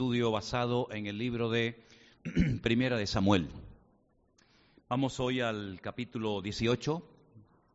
[0.00, 1.78] estudio basado en el libro de
[2.62, 3.50] Primera de Samuel.
[4.88, 7.02] Vamos hoy al capítulo 18.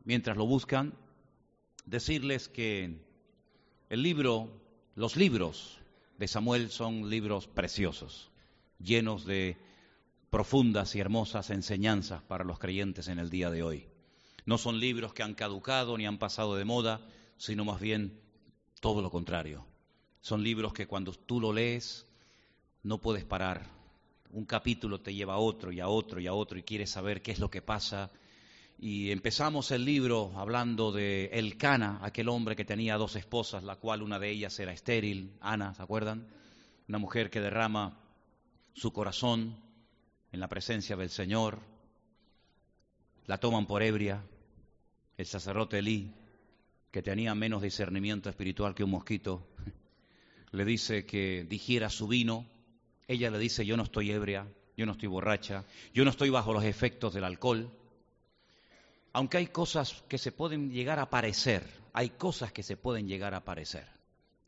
[0.02, 0.92] Mientras lo buscan,
[1.84, 2.98] decirles que
[3.90, 4.48] el libro,
[4.96, 5.78] los libros
[6.18, 8.32] de Samuel son libros preciosos,
[8.80, 9.56] llenos de
[10.28, 13.86] profundas y hermosas enseñanzas para los creyentes en el día de hoy.
[14.46, 17.00] No son libros que han caducado ni han pasado de moda,
[17.36, 18.18] sino más bien
[18.80, 19.64] todo lo contrario.
[20.22, 22.04] Son libros que cuando tú lo lees
[22.86, 23.66] no puedes parar.
[24.30, 27.20] Un capítulo te lleva a otro y a otro y a otro y quieres saber
[27.20, 28.12] qué es lo que pasa.
[28.78, 34.02] Y empezamos el libro hablando de Elcana, aquel hombre que tenía dos esposas, la cual
[34.02, 36.28] una de ellas era estéril, Ana, ¿se acuerdan?
[36.86, 37.98] Una mujer que derrama
[38.72, 39.56] su corazón
[40.30, 41.58] en la presencia del Señor.
[43.26, 44.22] La toman por ebria.
[45.16, 46.12] El sacerdote Elí,
[46.92, 49.44] que tenía menos discernimiento espiritual que un mosquito,
[50.52, 52.46] le dice que digiera su vino.
[53.08, 54.46] Ella le dice, yo no estoy ebria,
[54.76, 57.70] yo no estoy borracha, yo no estoy bajo los efectos del alcohol.
[59.12, 63.34] Aunque hay cosas que se pueden llegar a parecer, hay cosas que se pueden llegar
[63.34, 63.88] a parecer.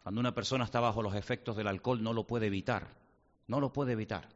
[0.02, 2.88] Cuando una persona está bajo los efectos del alcohol no lo puede evitar,
[3.46, 4.28] no lo puede evitar.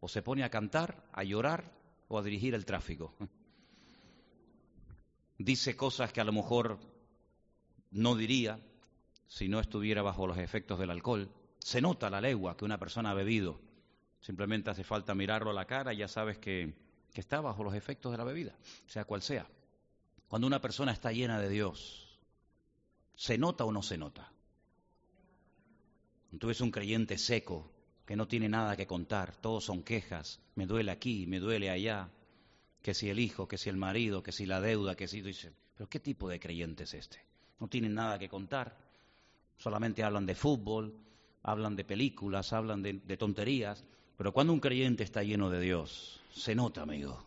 [0.00, 1.70] O se pone a cantar, a llorar
[2.08, 3.14] o a dirigir el tráfico.
[5.38, 6.78] Dice cosas que a lo mejor
[7.90, 8.60] no diría,
[9.26, 11.28] si no estuviera bajo los efectos del alcohol.
[11.58, 13.60] Se nota la legua que una persona ha bebido.
[14.24, 16.72] Simplemente hace falta mirarlo a la cara y ya sabes que,
[17.12, 19.46] que está bajo los efectos de la bebida, sea cual sea.
[20.28, 22.18] Cuando una persona está llena de Dios,
[23.14, 24.32] ¿se nota o no se nota?
[26.38, 27.70] Tú ves un creyente seco,
[28.06, 32.08] que no tiene nada que contar, todos son quejas, me duele aquí, me duele allá,
[32.80, 35.20] que si el hijo, que si el marido, que si la deuda, que si...
[35.20, 37.22] Dice, pero ¿qué tipo de creyente es este?
[37.60, 38.74] No tienen nada que contar,
[39.58, 40.98] solamente hablan de fútbol,
[41.42, 43.84] hablan de películas, hablan de, tonterías,
[44.16, 47.24] pero cuando un creyente está lleno de Dios, se nota, amigo.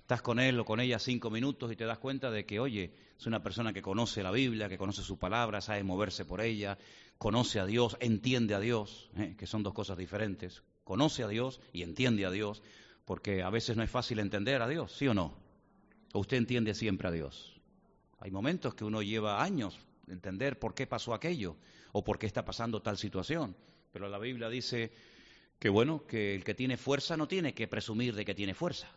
[0.00, 2.92] Estás con él o con ella cinco minutos y te das cuenta de que, oye,
[3.18, 6.78] es una persona que conoce la Biblia, que conoce su palabra, sabe moverse por ella,
[7.18, 9.34] conoce a Dios, entiende a Dios, ¿eh?
[9.36, 10.62] que son dos cosas diferentes.
[10.84, 12.62] Conoce a Dios y entiende a Dios,
[13.04, 15.36] porque a veces no es fácil entender a Dios, ¿sí o no?
[16.14, 17.60] ¿O usted entiende siempre a Dios?
[18.20, 19.78] Hay momentos que uno lleva años
[20.08, 21.56] entender por qué pasó aquello
[21.92, 23.54] o por qué está pasando tal situación.
[23.92, 24.90] Pero la Biblia dice
[25.58, 28.88] que bueno, que el que tiene fuerza no tiene que presumir de que tiene fuerza.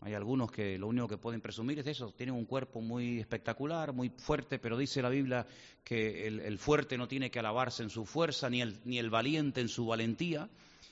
[0.00, 3.92] Hay algunos que lo único que pueden presumir es eso, tienen un cuerpo muy espectacular,
[3.92, 5.44] muy fuerte, pero dice la Biblia
[5.82, 9.60] que el, fuerte no tiene que alabarse en su fuerza, ni el, ni el valiente
[9.60, 10.48] en su valentía,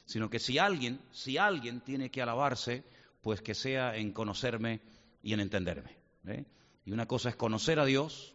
[0.06, 2.83] sino que si alguien, si alguien tiene que alabarse,
[3.23, 4.81] pues que sea en conocerme
[5.23, 5.97] y en entenderme.
[6.27, 6.44] ¿eh?
[6.84, 8.34] Y una cosa es conocer a Dios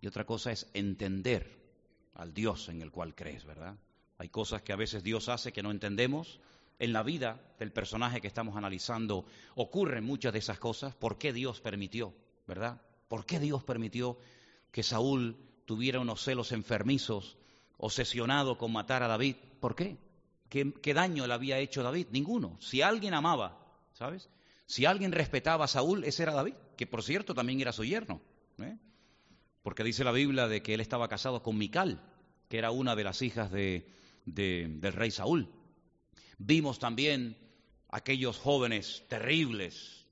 [0.00, 1.60] y otra cosa es entender
[2.14, 3.76] al Dios en el cual crees, ¿verdad?
[4.20, 6.40] Hay cosas que a veces Dios hace que no entendemos.
[6.78, 10.94] En la vida del personaje que estamos analizando ocurren muchas de esas cosas.
[10.94, 12.12] ¿Por qué Dios permitió,
[12.46, 12.82] verdad?
[13.08, 14.18] ¿Por qué Dios permitió
[14.72, 17.38] que Saúl tuviera unos celos enfermizos,
[17.78, 19.36] obsesionado con matar a David?
[19.58, 19.96] ¿Por qué?
[20.50, 22.08] ¿Qué, daño le había hecho David?
[22.10, 22.58] Ninguno.
[22.60, 23.58] Si alguien amaba,
[23.94, 24.28] ¿sabes?
[24.66, 28.20] Si alguien respetaba a Saúl, ese era David, que por cierto también era su yerno.
[28.58, 28.76] ¿eh?
[29.62, 32.02] porque dice la Biblia de que él estaba casado con Mical,
[32.50, 35.48] que era una de las hijas de, del rey Saúl.
[36.38, 37.36] Vimos también
[37.88, 40.06] aquellos jóvenes terribles,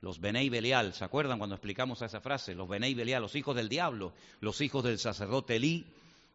[0.00, 2.56] los Benei Belial, ¿se acuerdan cuando explicamos esa frase?
[2.56, 5.86] Los Benei Belial, los hijos del diablo, los hijos del sacerdote Elí,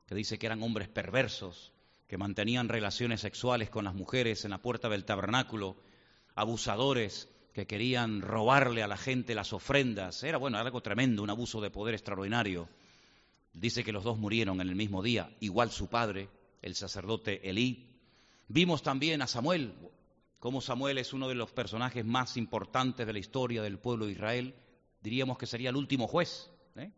[0.07, 1.73] que dice que eran hombres perversos,
[2.07, 5.75] que mantenían relaciones sexuales con las mujeres en la puerta del tabernáculo,
[6.33, 10.23] abusadores, que querían robarle a la gente las ofrendas.
[10.23, 12.69] Era, bueno, algo tremendo, un abuso de poder extraordinario.
[13.51, 16.29] Dice que los dos murieron en el mismo día, igual su padre,
[16.61, 17.99] el sacerdote Elí.
[18.47, 19.73] Vimos también a Samuel,
[20.39, 24.13] como Samuel es uno de los personajes más importantes de la historia del pueblo de
[24.13, 24.55] Israel.
[25.01, 26.91] Diríamos que sería el último juez, ¿eh?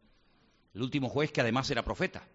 [0.74, 2.28] el último juez que además era profeta.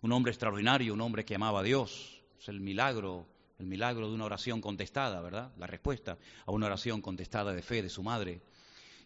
[0.00, 2.22] Un hombre extraordinario, un hombre que amaba a Dios.
[2.38, 3.26] Es el milagro
[3.58, 5.52] el milagro de una oración contestada, ¿verdad?
[5.58, 8.42] La respuesta a una oración contestada de fe de su madre.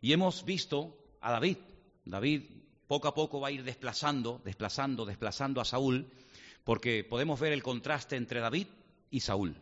[0.01, 1.59] Y hemos visto a David.
[2.05, 2.45] David
[2.87, 6.11] poco a poco va a ir desplazando, desplazando, desplazando a Saúl,
[6.69, 8.67] porque podemos ver el contraste entre David
[9.11, 9.57] y Saúl.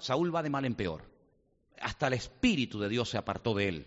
[0.00, 1.08] Saúl va, de mal en peor.
[1.80, 3.86] Hasta el espíritu de Dios se apartó de él.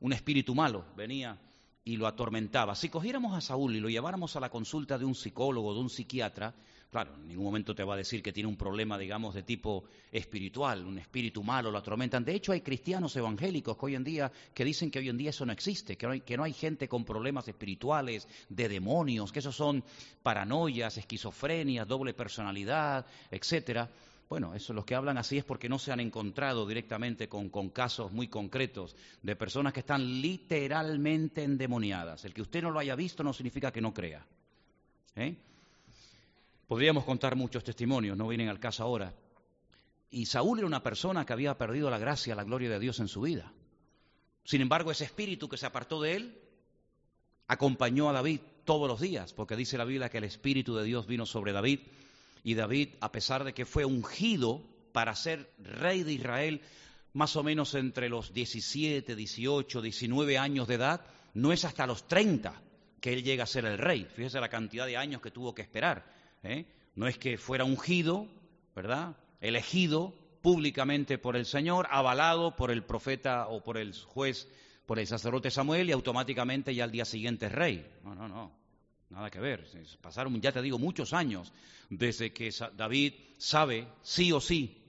[0.00, 1.38] Un espíritu malo venía
[1.84, 2.74] y lo atormentaba.
[2.74, 5.90] Si cogiéramos a Saúl y lo lleváramos a la consulta de un psicólogo, de un
[5.90, 6.56] psiquiatra,
[6.90, 9.84] Claro, en ningún momento te va a decir que tiene un problema, digamos, de tipo
[10.12, 12.24] espiritual, un espíritu malo lo atormentan.
[12.24, 15.30] De hecho, hay cristianos evangélicos que hoy en día que dicen que hoy en día
[15.30, 19.32] eso no existe, que no hay, que no hay gente con problemas espirituales, de demonios,
[19.32, 19.82] que eso son
[20.22, 23.90] paranoias, esquizofrenia, doble personalidad, etcétera.
[24.28, 27.70] Bueno, eso los que hablan así es porque no se han encontrado directamente con, con,
[27.70, 32.24] casos muy concretos de personas que están literalmente endemoniadas.
[32.24, 34.26] El que usted no lo haya visto no significa que no crea.
[35.14, 35.36] ¿eh?
[36.66, 39.14] Podríamos contar muchos testimonios, no vienen al caso ahora.
[40.10, 43.08] Y Saúl era una persona que había perdido la gracia, la gloria de Dios en
[43.08, 43.52] su vida.
[44.44, 46.38] Sin embargo, ese espíritu que se apartó de él
[47.48, 51.06] acompañó a David todos los días, porque dice la Biblia que el espíritu de Dios
[51.06, 51.80] vino sobre David
[52.42, 54.62] y David, a pesar de que fue ungido
[54.92, 56.62] para ser rey de Israel,
[57.12, 61.04] más o menos entre los 17, 18, 19 años de edad,
[61.34, 62.60] no es hasta los 30
[63.00, 64.06] que él llega a ser el rey.
[64.14, 66.15] Fíjese la cantidad de años que tuvo que esperar.
[66.46, 66.66] ¿Eh?
[66.94, 68.26] No es que fuera ungido,
[68.74, 69.16] ¿verdad?
[69.40, 74.48] Elegido públicamente por el Señor, avalado por el profeta o por el juez,
[74.86, 77.86] por el sacerdote Samuel y automáticamente ya al día siguiente es rey.
[78.04, 78.52] No, no, no.
[79.10, 79.64] Nada que ver.
[80.00, 81.52] Pasaron, ya te digo, muchos años
[81.90, 84.82] desde que David sabe, sí o sí,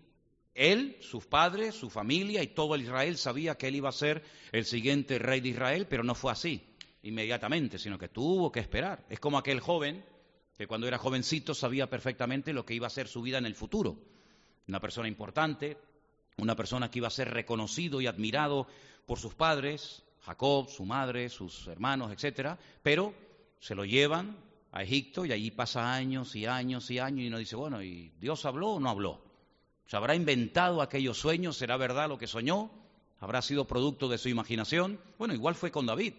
[0.56, 4.24] él, sus padres, su familia y todo el Israel sabía que él iba a ser
[4.51, 6.63] el siguiente rey de Israel, pero no fue así
[7.04, 9.06] inmediatamente, sino que tuvo que esperar.
[9.09, 10.04] Es como aquel joven
[10.57, 13.54] que cuando era jovencito sabía perfectamente lo que iba a ser su vida en el
[13.54, 13.98] futuro.
[14.68, 15.77] Una persona importante,
[16.38, 18.68] una persona que iba a ser reconocido y admirado
[19.06, 23.13] por sus padres, Jacob, su madre, sus hermanos, etcétera, pero
[23.59, 24.36] se lo llevan
[24.71, 28.12] a Egipto y allí pasa años y años y años y uno dice, bueno, ¿y
[28.19, 29.21] Dios habló o no habló?
[29.86, 31.56] ¿Se habrá inventado aquellos sueños?
[31.56, 32.71] ¿Será verdad lo que soñó?
[33.19, 35.00] ¿Habrá sido producto de su imaginación?
[35.18, 36.13] Bueno, igual fue con David.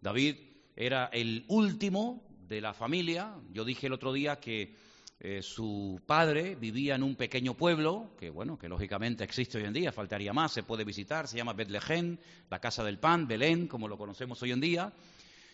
[0.00, 0.36] David
[0.74, 2.22] era el último
[2.52, 3.34] de la familia.
[3.50, 4.74] Yo dije el otro día que
[5.20, 9.72] eh, su padre vivía en un pequeño pueblo, que bueno, que lógicamente existe hoy en
[9.72, 12.18] día, faltaría más, se puede visitar, se llama Betlehem,
[12.50, 14.92] la casa del pan, Belén, como lo conocemos hoy en día.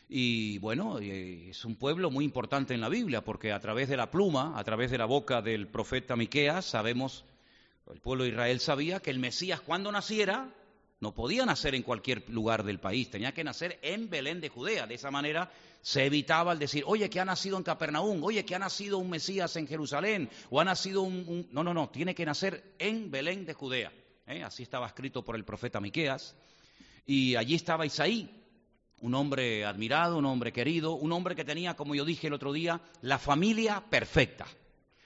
[0.09, 3.97] Y bueno, eh, es un pueblo muy importante en la Biblia, porque a través de
[3.97, 7.25] la pluma, a través de la boca del profeta Miqueas, sabemos,
[7.93, 10.53] el pueblo de Israel sabía que el Mesías cuando naciera
[11.01, 14.87] no podía nacer en cualquier lugar del país, tenía que nacer en Belén de Judea.
[14.87, 15.51] De esa manera
[15.81, 19.09] se evitaba el decir, oye, que ha nacido en Capernaum, oye, que ha nacido un
[19.09, 21.49] Mesías en Jerusalén, o ha nacido un...
[21.53, 23.93] No, no, no, tiene que nacer en Belén de Judea.
[24.27, 24.43] ¿eh?
[24.43, 26.37] Así estaba escrito por el profeta Miqueas.
[27.07, 28.29] Y allí estaba Isaí,
[29.01, 32.53] un hombre admirado, un hombre querido, un hombre que tenía, como yo dije el otro
[32.53, 34.47] día, la familia perfecta.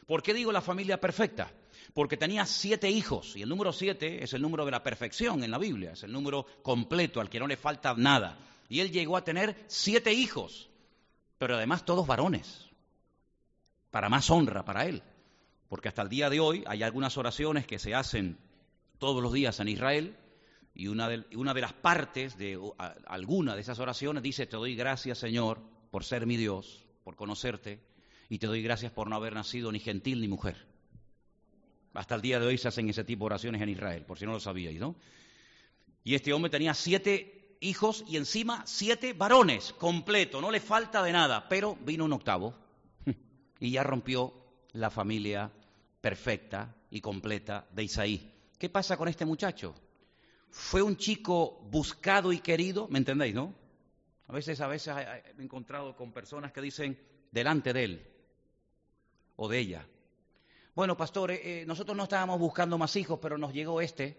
[0.06, 1.53] ¿Por qué digo la familia perfecta?
[1.94, 5.50] Porque tenía siete hijos, y el número siete es el número de la perfección en
[5.50, 8.39] la Biblia, es el número completo, al que no le falta nada.
[8.69, 10.71] Y él llegó a tener siete hijos,
[11.39, 12.71] pero además todos varones,
[13.91, 15.03] para más honra para él,
[15.69, 18.39] porque hasta el día de hoy hay algunas oraciones que se hacen
[18.99, 20.17] todos los días en Israel,
[20.75, 22.59] y una de, las partes de
[23.06, 25.61] alguna de esas oraciones dice, te doy gracias Señor
[25.91, 27.83] por ser mi Dios, por conocerte,
[28.31, 30.71] y te doy gracias por no haber nacido ni gentil ni mujer.
[31.94, 34.25] Hasta el día de hoy se hacen ese tipo de oraciones en Israel, por si
[34.25, 34.97] no lo sabíais, ¿no?
[36.05, 41.12] Y este hombre tenía siete hijos y encima siete varones, completo, no le falta de
[41.12, 42.55] nada, pero vino un octavo
[43.61, 44.33] y ya rompió
[44.73, 45.50] la familia
[46.00, 48.33] perfecta y completa de Isaí.
[48.59, 49.75] ¿Qué pasa con este muchacho?
[50.50, 53.55] Fue un chico buscado y querido, ¿me entendéis, no?
[54.29, 56.99] A veces, a veces he encontrado con personas que dicen
[57.31, 58.06] delante de él
[59.37, 59.87] o de ella,
[60.74, 64.19] bueno, pastor, eh, eh, nosotros no estábamos buscando más hijos, pero nos llegó este.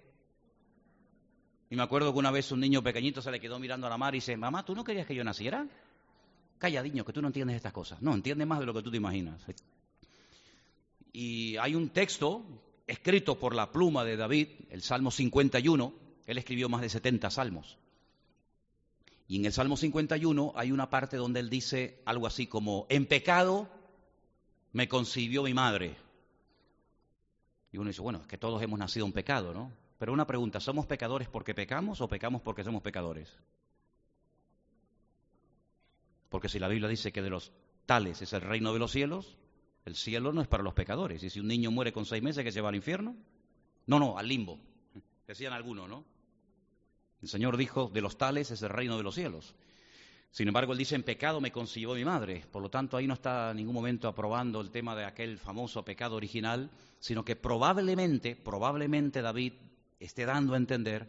[1.70, 3.98] Y me acuerdo que una vez un niño pequeñito se le quedó mirando a la
[3.98, 5.68] mar y dice, mamá, ¿tú no querías que yo naciera?
[6.60, 8.02] Calladiño, que tú no entiendes estas cosas.
[8.02, 9.42] No, entiendes más de lo que tú te imaginas.
[11.12, 12.46] Y hay un texto
[12.86, 15.94] escrito por la pluma de David, el Salmo 51.
[16.28, 17.78] Él escribió más de 70 salmos.
[19.28, 23.08] Y en el Salmo 51 hay una parte donde él dice algo así como, en
[23.08, 23.68] pecado
[24.72, 25.96] me concibió mi madre.
[27.74, 29.72] Y uno dice, bueno, es que todos hemos nacido en pecado, ¿no?
[29.98, 33.36] Pero una pregunta, ¿somos pecadores porque pecamos o pecamos porque somos pecadores?
[36.30, 37.52] Porque si la Biblia dice que de los
[37.88, 39.38] tales es el reino de los cielos,
[39.86, 41.24] el cielo no es para los pecadores.
[41.24, 43.16] Y si un niño muere con seis meses, ¿que se va al infierno?
[43.88, 44.60] No, no, al limbo.
[45.28, 46.06] Decían algunos, ¿no?
[47.24, 49.56] El Señor dijo, de los tales es el reino de los cielos.
[50.34, 52.44] Sin embargo, él dice, en pecado me concibió mi madre.
[52.52, 55.86] Por lo tanto, ahí no está en ningún momento aprobando el tema de aquel famoso
[55.86, 59.54] pecado original, sino que probablemente, probablemente David
[60.00, 61.08] esté dando a entender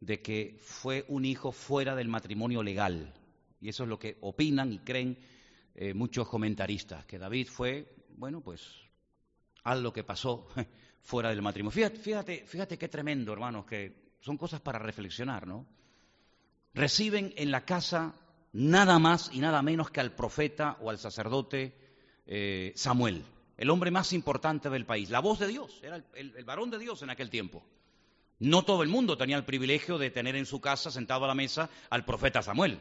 [0.00, 3.14] de que fue un hijo fuera del matrimonio legal.
[3.60, 5.18] Y eso es lo que opinan y creen
[5.76, 8.60] eh, muchos comentaristas, que David fue, bueno, pues
[9.62, 10.48] a lo que pasó
[11.00, 11.90] fuera del matrimonio.
[11.92, 15.64] Fíjate, fíjate qué tremendo, hermanos, que son cosas para reflexionar, ¿no?
[16.74, 18.16] Reciben en la casa
[18.54, 21.76] nada más y nada menos que al profeta o al sacerdote
[22.26, 23.22] eh, Samuel,
[23.58, 27.02] el hombre más importante del país, la voz de Dios, era el varón de Dios
[27.02, 27.62] en aquel tiempo.
[28.38, 31.34] No todo el mundo tenía el privilegio de tener en su casa, sentado a la
[31.34, 32.80] mesa, al profeta Samuel.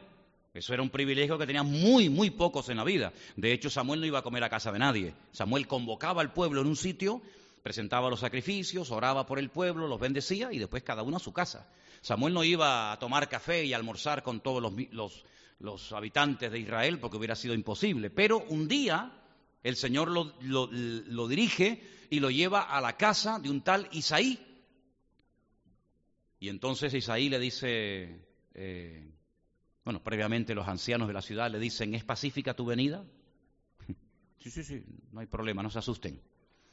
[0.54, 3.12] Eso era un privilegio que tenían muy, muy pocos en la vida.
[3.36, 5.14] De hecho, Samuel no iba a comer a casa de nadie.
[5.32, 7.22] Samuel convocaba al pueblo en un sitio,
[7.64, 11.34] presentaba los sacrificios, oraba por el pueblo, los bendecía y después cada uno a su
[11.34, 11.68] casa.
[12.02, 14.62] Samuel no iba a tomar café y almorzar con todos
[14.92, 15.26] los,
[15.92, 18.10] habitantes de Israel porque hubiera sido imposible.
[18.10, 19.12] Pero un día
[19.64, 24.40] el Señor lo dirige y lo lleva a la casa de un tal Isaí,
[26.44, 28.20] y entonces Isaí le dice,
[28.54, 29.14] eh,
[29.86, 33.06] bueno, previamente los ancianos de la ciudad le dicen, ¿es pacífica tu venida?
[34.40, 36.20] sí, sí, sí, no hay problema, no se asusten.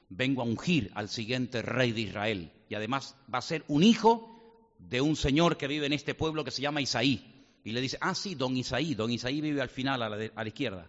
[0.08, 2.52] Vengo a ungir al siguiente rey de Israel.
[2.68, 6.42] Y además va a ser un hijo de un señor que vive en este pueblo
[6.42, 7.39] que se llama Isaí.
[7.64, 10.88] Y le dice, ah, sí, don Isaí, don Isaí vive al final, a la, izquierda.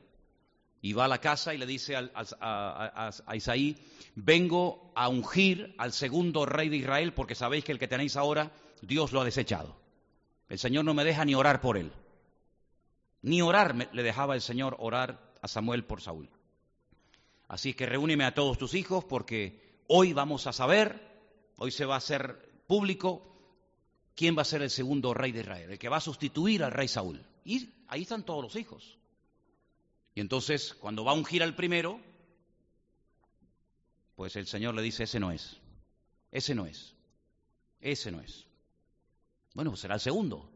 [0.81, 3.77] Y va a la casa y le dice a, Isaí,
[4.15, 8.51] vengo a ungir al segundo rey de Israel porque sabéis que el que tenéis ahora
[8.81, 9.75] Dios lo ha desechado.
[10.49, 11.91] El Señor no me deja ni orar por él.
[13.21, 16.29] Ni orar le dejaba el Señor orar a Samuel por Saúl.
[17.47, 20.99] Así que reúneme a todos tus hijos porque hoy vamos a saber,
[21.57, 23.30] hoy se va a hacer público
[24.21, 26.71] quién va a ser el segundo rey de Israel, el que va a sustituir al
[26.71, 27.19] rey Saúl.
[27.43, 28.99] Y ahí están todos los hijos.
[30.13, 31.99] Y entonces, cuando va a ungir al primero,
[34.15, 35.57] pues el Señor le dice, ese no es,
[36.31, 36.93] ese no es,
[37.79, 38.45] ese no es.
[39.55, 40.51] Bueno, pues será el segundo.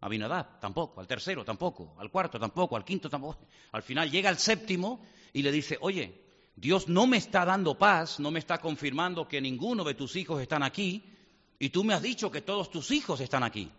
[0.00, 0.98] Abinadab, tampoco.
[0.98, 1.96] Al tercero, tampoco.
[1.98, 2.76] Al cuarto, tampoco.
[2.78, 3.40] Al quinto, tampoco.
[3.72, 6.24] Al final llega al séptimo y le dice, oye,
[6.54, 10.40] Dios no me está dando paz, no me está confirmando que ninguno de tus hijos
[10.40, 11.12] están aquí,
[11.58, 13.70] y tú me has dicho que todos tus hijos están aquí.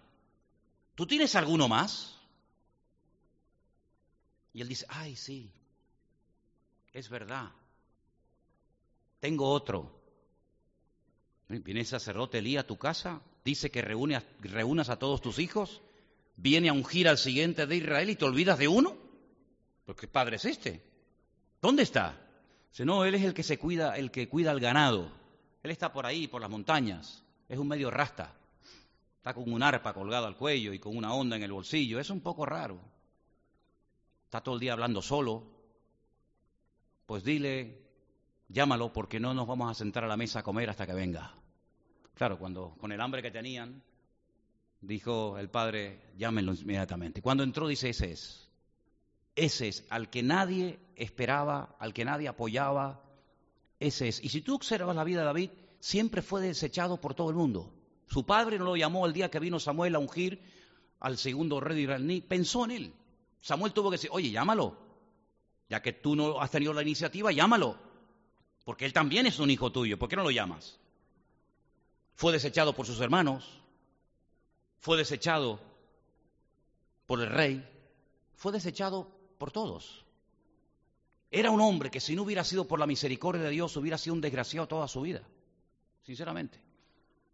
[0.95, 2.15] ¿Tú tienes alguno más?
[4.53, 5.51] Y él dice, ay, sí,
[6.93, 7.51] es verdad,
[9.19, 9.95] tengo otro.
[11.49, 15.81] Viene el sacerdote Elí a tu casa dice que reúnas a todos tus hijos,
[16.35, 18.97] viene a ungir al siguiente de Israel y te olvidas de uno.
[19.85, 20.83] Porque qué padre es este?
[21.61, 22.19] ¿Dónde está?
[22.71, 25.09] Dice, no, él es el que se cuida, el que cuida al ganado.
[25.63, 27.23] Él está por ahí, por las montañas.
[27.47, 28.33] Es un medio rasta.
[29.17, 31.99] Está con un arpa colgado al cuello y con una onda en el bolsillo.
[31.99, 32.79] Es un poco raro.
[34.25, 35.43] Está todo el día hablando solo.
[37.05, 37.81] Pues dile,
[38.49, 41.33] llámalo porque no nos vamos a sentar a la mesa a comer hasta que venga.
[42.13, 43.81] Claro, cuando con el hambre que tenían,
[44.81, 47.21] dijo el padre, llámenlo inmediatamente.
[47.21, 48.49] Cuando entró dice, ese es.
[49.35, 53.03] Ese es, al que nadie esperaba, al que nadie apoyaba,
[53.79, 54.23] ese es.
[54.23, 57.73] Y si tú observas la vida de David, siempre fue desechado por todo el mundo.
[58.07, 60.41] Su padre no lo llamó el día que vino Samuel a ungir
[60.99, 62.93] al segundo rey de Israel, pensó en él.
[63.41, 64.77] Samuel tuvo que decir, oye, llámalo.
[65.69, 67.77] Ya que tú no has tenido la iniciativa, llámalo.
[68.63, 69.99] Porque él también es un hijo tuyo.
[69.99, 70.79] ¿Por qué no lo llamas?
[72.15, 73.61] Fue desechado por sus hermanos,
[74.79, 75.59] fue desechado
[77.05, 77.67] por el rey,
[78.35, 80.03] fue desechado por todos.
[81.29, 84.15] Era un hombre que si no hubiera sido por la misericordia de Dios hubiera sido
[84.15, 85.21] un desgraciado toda su vida,
[86.07, 86.57] sinceramente.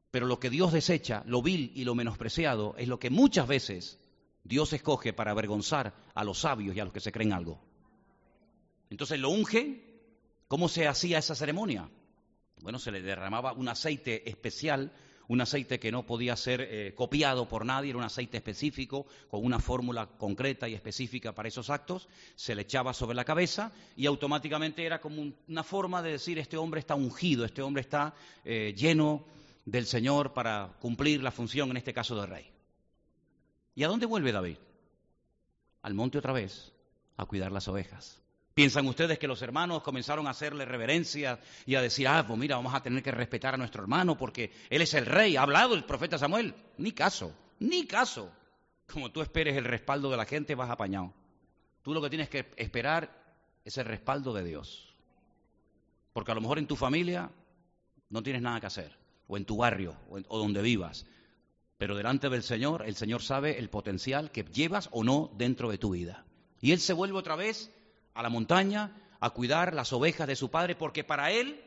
[0.09, 3.99] Pero lo que Dios desecha, lo vil y lo menospreciado, es lo que muchas veces
[4.43, 7.61] Dios escoge para avergonzar a los sabios y a los que se creen algo.
[8.89, 9.91] Entonces lo unge.
[10.47, 11.87] ¿Cómo se hacía esa ceremonia?
[12.61, 14.91] Bueno, se le derramaba un aceite especial,
[15.27, 19.43] un aceite que no podía ser eh, copiado por nadie, era un aceite específico, con
[19.45, 24.05] una fórmula concreta y específica para esos actos, se le echaba sobre la cabeza y
[24.05, 28.13] automáticamente era como una forma de decir, este hombre está ungido, este hombre está
[28.43, 29.25] eh, lleno
[29.65, 32.51] del Señor para cumplir la función, en este caso de rey.
[33.75, 34.57] ¿Y a dónde vuelve David?
[35.81, 36.73] Al monte otra vez,
[37.17, 38.22] a cuidar las ovejas.
[38.53, 42.55] ¿Piensan ustedes que los hermanos comenzaron a hacerle reverencia y a decir, ah, pues mira,
[42.55, 45.35] vamos a tener que respetar a nuestro hermano porque él es el rey?
[45.35, 46.53] ¿Ha hablado el profeta Samuel?
[46.77, 48.31] Ni caso, ni caso.
[48.85, 51.13] Como tú esperes el respaldo de la gente, vas apañado.
[51.81, 53.09] Tú lo que tienes que esperar
[53.65, 54.93] es el respaldo de Dios.
[56.13, 57.31] Porque a lo mejor en tu familia
[58.09, 58.95] no tienes nada que hacer,
[59.27, 61.07] o en tu barrio, o, o donde vivas.
[61.79, 65.79] Pero delante del Señor, el Señor sabe el potencial que llevas o no dentro de
[65.79, 66.23] tu vida.
[66.61, 67.71] Y Él se vuelve otra vez
[68.13, 71.63] a la montaña a cuidar las ovejas de su padre, porque para él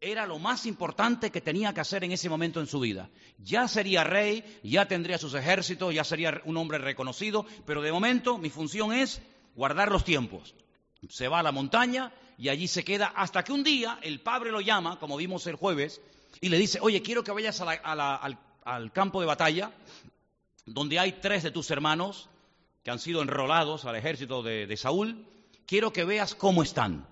[0.00, 3.08] era lo más importante que tenía que hacer en ese momento en su vida.
[3.38, 8.38] Ya sería rey, ya tendría sus ejércitos, ya sería un hombre reconocido, pero de momento
[8.38, 9.20] mi función es
[9.56, 10.54] guardar los tiempos.
[11.08, 14.52] Se va a la montaña y allí se queda hasta que un día el padre
[14.52, 16.00] lo llama, como vimos el jueves,
[16.40, 19.72] y le dice, oye, quiero que vayas al, campo de batalla,
[20.66, 22.28] donde hay tres de tus hermanos
[22.84, 25.26] que han sido enrolados al ejército de Saúl,
[25.68, 27.06] quiero que veas cómo están.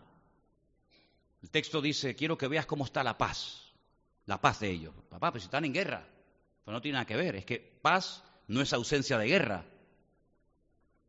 [1.42, 3.72] El texto dice, quiero que veas cómo está la paz,
[4.24, 4.94] la paz de ellos.
[5.10, 6.08] Papá, pues están en guerra,
[6.64, 9.64] pues no tiene nada que ver, es que paz no es ausencia de guerra.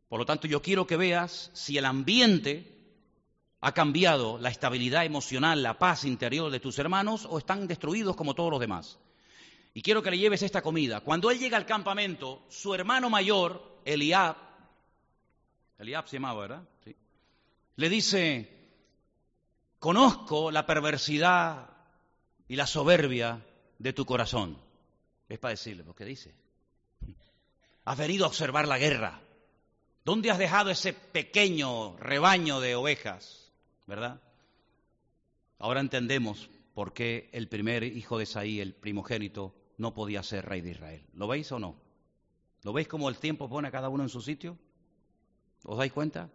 [0.08, 2.76] Por lo tanto, yo quiero que veas si el ambiente
[3.60, 8.34] ha cambiado, la estabilidad emocional, la paz interior de tus hermanos, o están destruidos como
[8.34, 8.98] todos los demás.
[9.74, 11.00] Y quiero que le lleves esta comida.
[11.00, 14.36] Cuando él llega al campamento, su hermano mayor, Eliab,
[15.78, 16.62] Eliab se llamaba, ¿verdad?
[17.78, 18.58] Le dice,
[19.78, 21.70] Conozco la perversidad
[22.48, 23.46] y la soberbia
[23.78, 24.58] de tu corazón.
[25.28, 26.34] Es para decirle, ¿por qué dice?
[27.84, 29.20] Has venido a observar la guerra.
[30.04, 33.52] ¿Dónde has dejado ese pequeño rebaño de ovejas?
[33.86, 34.20] ¿Verdad?
[35.58, 40.62] Ahora entendemos por qué el primer hijo de Saí, el primogénito, no podía ser rey
[40.62, 41.06] de Israel.
[41.12, 41.76] ¿Lo veis o no?
[42.62, 44.58] ¿Lo veis cómo el tiempo pone a cada uno en su sitio?
[45.62, 46.30] ¿Os dais cuenta?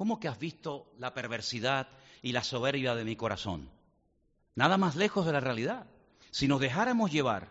[0.00, 1.86] ¿Cómo que has visto la perversidad
[2.22, 3.68] y la soberbia de mi corazón.
[4.54, 5.84] Nada más lejos de la realidad.
[6.30, 7.48] Si nos dejáramos llevar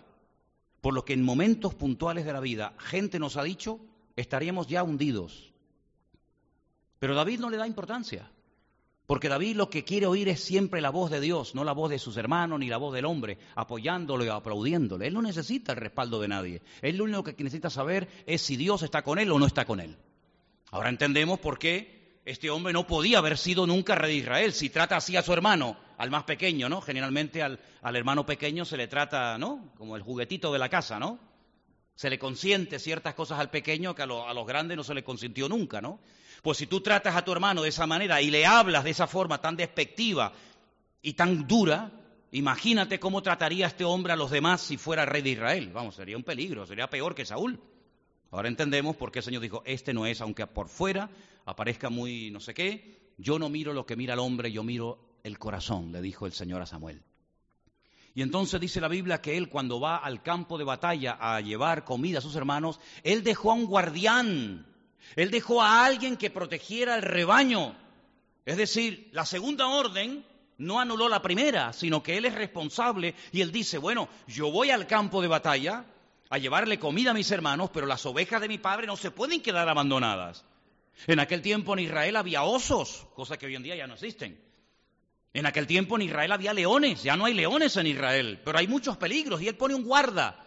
[0.82, 3.80] por lo que en momentos puntuales de la vida gente nos ha dicho,
[4.16, 5.54] estaríamos ya hundidos.
[6.98, 8.32] Pero David no le da importancia,
[9.06, 11.92] porque David lo que quiere oír es siempre la voz de Dios, no la voz
[11.92, 15.06] de sus hermanos ni la voz del hombre, apoyándolo y aplaudiéndole.
[15.06, 16.62] Él no necesita el respaldo de nadie.
[16.82, 19.66] Él lo único que necesita saber es si Dios está con él o no está
[19.66, 19.96] con él.
[20.72, 21.99] Ahora entendemos por qué
[22.30, 24.54] este hombre no podía haber sido nunca rey de Israel.
[24.54, 26.80] Si trata así a su hermano, al más pequeño, ¿no?
[26.80, 29.74] Generalmente al, hermano pequeño se le trata, ¿no?
[29.76, 31.18] Como el juguetito de la casa, ¿no?
[31.96, 35.04] Se le consiente ciertas cosas al pequeño que a, a los grandes no se le
[35.04, 36.00] consintió nunca, ¿no?
[36.44, 39.08] Pues si tú tratas a tu hermano de esa manera y le hablas de esa
[39.08, 40.32] forma tan despectiva
[41.02, 41.92] y tan dura,
[42.32, 45.72] imagínate cómo trataría este hombre a los demás si fuera rey de Israel.
[45.74, 47.60] Vamos, sería un peligro, sería peor que Saúl.
[48.32, 51.10] Ahora entendemos por qué el Señor dijo, este no es, aunque por fuera
[51.46, 55.00] aparezca muy no sé qué, yo no miro lo que mira el hombre, yo miro
[55.24, 57.04] el corazón, le dijo el Señor a Samuel.
[58.14, 61.86] Y entonces dice la Biblia que él cuando va al campo de batalla a llevar
[61.86, 64.66] comida a sus hermanos, él dejó a un guardián,
[65.16, 67.76] él dejó a alguien que protegiera el rebaño.
[68.46, 70.26] Es decir, la segunda orden
[70.58, 74.72] no anuló la primera, sino que él es responsable y él dice, bueno, yo voy
[74.72, 75.86] al campo de batalla,
[76.30, 79.42] a llevarle comida a mis hermanos, pero las ovejas de mi padre no se pueden
[79.42, 80.46] quedar abandonadas.
[81.08, 84.40] En aquel tiempo en Israel había osos, cosa que hoy en día ya no existen.
[85.34, 88.68] En aquel tiempo en Israel había leones, ya no hay leones en Israel, pero hay
[88.68, 90.46] muchos peligros y él pone un guarda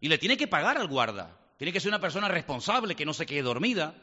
[0.00, 1.36] y le tiene que pagar al guarda.
[1.56, 3.94] Tiene que ser una persona responsable, que no se quede dormida,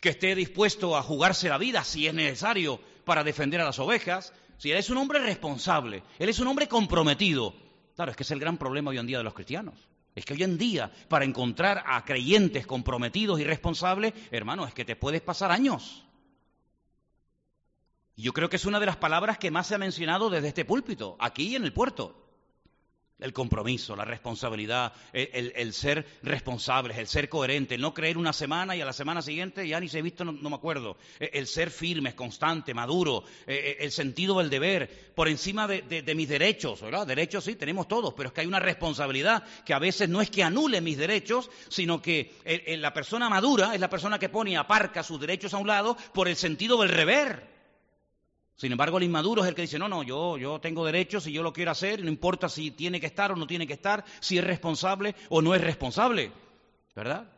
[0.00, 4.34] que esté dispuesto a jugarse la vida si es necesario para defender a las ovejas.
[4.58, 7.54] Si él es un hombre responsable, él es un hombre comprometido.
[7.96, 9.87] Claro, es que es el gran problema hoy en día de los cristianos.
[10.18, 14.84] Es que hoy en día, para encontrar a creyentes comprometidos y responsables, hermano, es que
[14.84, 16.04] te puedes pasar años.
[18.16, 20.48] Y yo creo que es una de las palabras que más se ha mencionado desde
[20.48, 22.27] este púlpito, aquí en el puerto.
[23.20, 28.76] El compromiso, la responsabilidad, el, ser responsables, el ser coherente, el no creer una semana
[28.76, 30.96] y a la semana siguiente ya ni se he visto, no, me acuerdo.
[31.18, 36.14] E, el, ser firme, constante, maduro, e, e, el sentido del deber, por encima de,
[36.14, 37.08] mis derechos, ¿verdad?
[37.08, 40.30] Derechos sí, tenemos todos, pero es que hay una responsabilidad que a veces no es
[40.30, 42.34] que anule mis derechos, sino que
[42.78, 45.96] la persona madura es la persona que pone y aparca sus derechos a un lado
[46.14, 47.57] por el sentido del rever.
[48.58, 51.32] Sin embargo, el inmaduro es el que dice, no, no, yo, yo tengo derechos y
[51.32, 54.04] yo lo quiero hacer, no importa si tiene que estar o no tiene que estar,
[54.18, 56.32] si es responsable o no es responsable,
[56.96, 57.30] ¿verdad?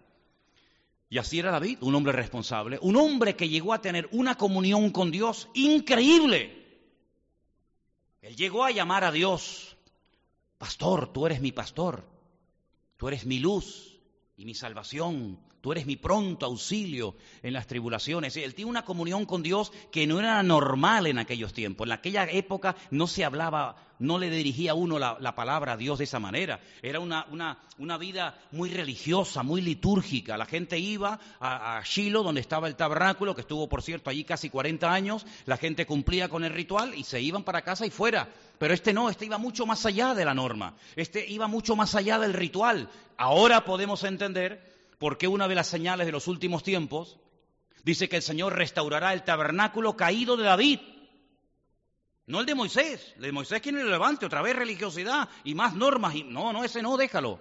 [1.11, 4.89] Y así era David, un hombre responsable, un hombre que llegó a tener una comunión
[4.89, 6.57] con Dios increíble.
[8.23, 9.77] Él llegó a llamar a Dios,
[10.57, 12.03] pastor, tú eres mi pastor,
[12.97, 14.01] tú eres mi luz
[14.39, 18.35] y mi salvación, Tú eres mi pronto auxilio en las tribulaciones.
[18.37, 21.87] Él tiene una comunión con Dios que no era normal en aquellos tiempos.
[21.87, 26.05] En aquella época no se hablaba, no le dirigía uno la, palabra a Dios de
[26.05, 26.61] esa manera.
[26.81, 30.39] Era una, vida muy religiosa, muy litúrgica.
[30.39, 34.25] La gente iba a, a, Shiloh, donde estaba el tabernáculo, que estuvo, por cierto, allí
[34.25, 35.27] casi 40 años.
[35.45, 38.31] La gente cumplía con el ritual y se iban para casa y fuera.
[38.59, 40.75] Pero este no, este iba mucho más allá de la norma.
[40.97, 42.89] Este iba mucho más allá del ritual.
[43.19, 44.70] Ahora podemos entender
[45.01, 47.17] porque una de las señales de los últimos tiempos
[47.83, 50.81] dice que el Señor restaurará el tabernáculo caído de David.
[52.27, 53.15] No el de Moisés.
[53.17, 56.15] El de Moisés quien le levante, otra vez religiosidad y más normas.
[56.27, 57.41] No, no, ese no, déjalo.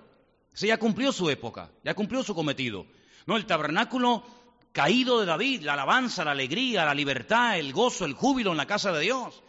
[0.54, 2.86] Ese ya cumplió su época, ya cumplió su cometido.
[3.26, 4.24] No, el tabernáculo
[4.72, 8.68] caído de David, la alabanza, la alegría, la libertad, el gozo, el júbilo en la
[8.68, 9.44] casa de Dios.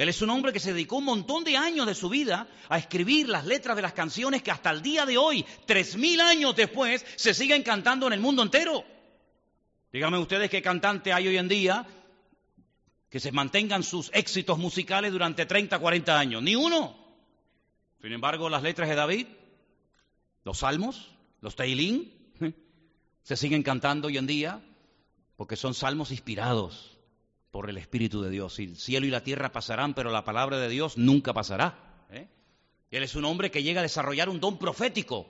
[0.00, 2.78] Él es un hombre que se dedicó un montón de años de su vida a
[2.78, 6.56] escribir las letras de las canciones que hasta el día de hoy, tres mil años
[6.56, 8.82] después, se siguen cantando en el mundo entero.
[9.92, 11.86] Díganme ustedes qué cantante hay hoy en día
[13.10, 16.42] que se mantengan sus éxitos musicales durante 30, 40 años.
[16.42, 16.96] Ni uno.
[18.00, 19.26] Sin embargo, las letras de David,
[20.44, 21.10] los salmos,
[21.42, 22.10] los teilín,
[23.22, 24.62] se siguen cantando hoy en día
[25.36, 26.89] porque son salmos inspirados
[27.50, 28.58] por el Espíritu de Dios.
[28.58, 32.06] El cielo y la tierra pasarán, pero la palabra de Dios nunca pasará.
[32.10, 32.28] ¿eh?
[32.90, 35.26] Él es un hombre que llega a desarrollar un don profético.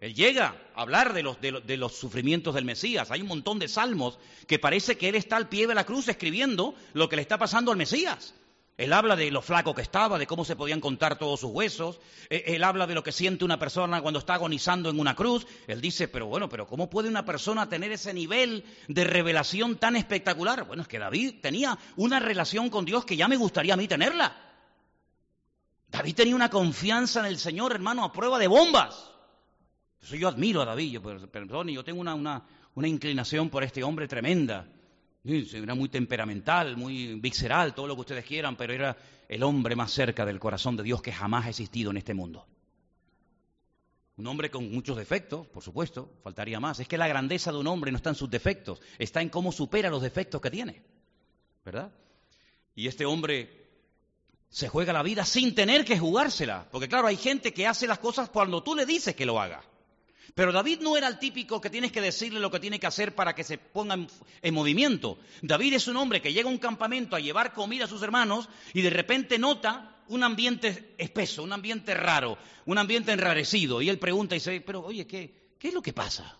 [0.00, 3.10] Él llega a hablar de los, de los, sufrimientos del Mesías.
[3.10, 6.08] Hay un montón de salmos que parece que él está al pie de la cruz
[6.08, 8.34] escribiendo lo que le está pasando al Mesías.
[8.76, 11.98] Él habla de lo flaco que estaba, de cómo se podían contar todos sus huesos.
[12.28, 15.46] Eh, él habla de lo que siente una persona cuando está agonizando en una cruz.
[15.66, 19.96] Él dice, pero bueno, pero ¿cómo puede una persona tener ese nivel de revelación tan
[19.96, 20.64] espectacular?
[20.64, 23.88] Bueno, es que David tenía una relación con Dios que ya me gustaría a mí
[23.88, 24.36] tenerla.
[25.88, 29.10] David tenía una confianza en el Señor, hermano, a prueba de bombas.
[30.02, 34.06] Eso yo admiro a David, yo, perdón, yo tengo una, una inclinación por este hombre
[34.06, 34.68] tremenda.
[35.26, 38.96] Era muy temperamental, muy visceral, todo lo que ustedes quieran, pero era
[39.28, 42.46] el hombre más cerca del corazón de Dios que jamás ha existido en este mundo.
[44.16, 46.80] Un hombre con muchos defectos, por supuesto, faltaría más.
[46.80, 49.50] Es que la grandeza de un hombre no está en sus defectos, está en cómo
[49.52, 50.82] supera los defectos que tiene.
[51.64, 51.92] ¿Verdad?
[52.76, 53.66] Y este hombre
[54.48, 56.68] se juega la vida sin tener que jugársela.
[56.70, 59.62] Porque claro, hay gente que hace las cosas cuando tú le dices que lo haga.
[60.36, 63.14] Pero David no era el típico que tienes que decirle lo que tiene que hacer
[63.14, 63.96] para que se ponga
[64.42, 65.18] en, movimiento.
[65.40, 68.46] David es un hombre que llega a un campamento a llevar comida a sus hermanos
[68.74, 73.80] y de repente nota un ambiente espeso, un ambiente raro, un ambiente enrarecido.
[73.80, 76.38] Y él pregunta y dice, pero oye, ¿qué, es lo que pasa?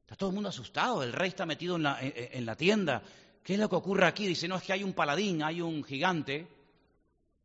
[0.00, 3.02] Está todo el mundo asustado, el rey está metido en la, en la tienda.
[3.42, 4.26] ¿Qué es lo que ocurre aquí?
[4.26, 6.48] Dice, no, es que hay un paladín, hay un gigante,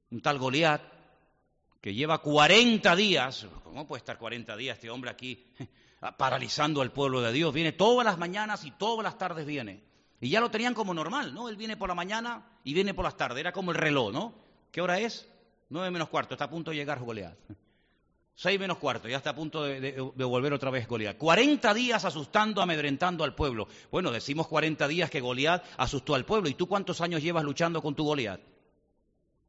[0.09, 0.96] un tal Goliat,
[1.81, 5.45] que lleva 40 días, ¿cómo puede estar 40 días este hombre aquí
[6.17, 7.53] paralizando al pueblo de Dios?
[7.53, 9.83] Viene todas las mañanas y todas las tardes viene.
[10.19, 11.47] Y ya lo tenían como normal, ¿no?
[11.49, 14.33] Él viene por la mañana y viene por las tardes, era como el reloj, ¿no?
[14.71, 15.29] ¿Qué hora es?
[15.69, 17.37] Nueve menos cuarto, está a punto de llegar Goliat.
[18.39, 21.17] Seis menos cuarto, ya está a punto de, volver otra vez Goliat.
[21.17, 23.67] 40 días asustando, amedrentando al pueblo.
[23.89, 26.47] Bueno, decimos 40 días que Goliat asustó al pueblo.
[26.47, 28.39] ¿Y tú cuántos años llevas luchando con tu Goliat?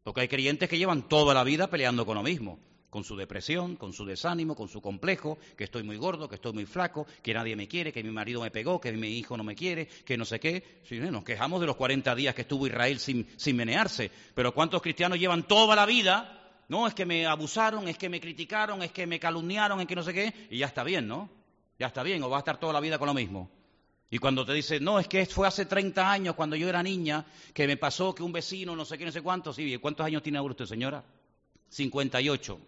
[0.09, 3.77] Porque hay creyentes que llevan toda la vida peleando con lo mismo, con su depresión,
[3.77, 7.35] con su desánimo, con su complejo, que estoy muy gordo, que estoy muy flaco, que
[7.35, 10.17] nadie me quiere, que mi marido me pegó, que mi hijo no me quiere, que
[10.17, 10.81] no sé qué.
[11.11, 15.19] nos quejamos de los 40 días que estuvo Israel sin, sin menearse, pero ¿cuántos cristianos
[15.19, 16.63] llevan toda la vida?
[16.69, 19.95] No, es que me abusaron, es que me criticaron, es que me calumniaron, es que
[19.95, 21.29] no sé qué, y ya está bien, ¿no?
[21.79, 23.51] Ya está bien, o va a estar toda la vida con lo mismo.
[24.11, 27.27] Y cuando te dice, no, es que fue hace 30 años, cuando yo era niña,
[27.53, 30.23] que me pasó que un vecino, no sé qué, no sé cuántos, sí, ¿cuántos años
[30.23, 31.05] tiene ahora usted, señora?
[31.69, 32.59] 58.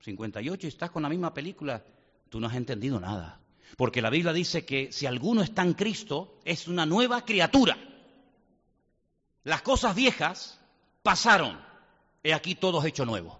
[0.00, 1.84] 58 y estás con la misma película.
[2.28, 3.40] Tú no has entendido nada.
[3.76, 7.76] Porque la Biblia dice que si alguno está en Cristo, es una nueva criatura.
[9.44, 10.60] Las cosas viejas
[11.02, 11.58] pasaron.
[12.22, 13.38] He aquí todos hecho nuevo.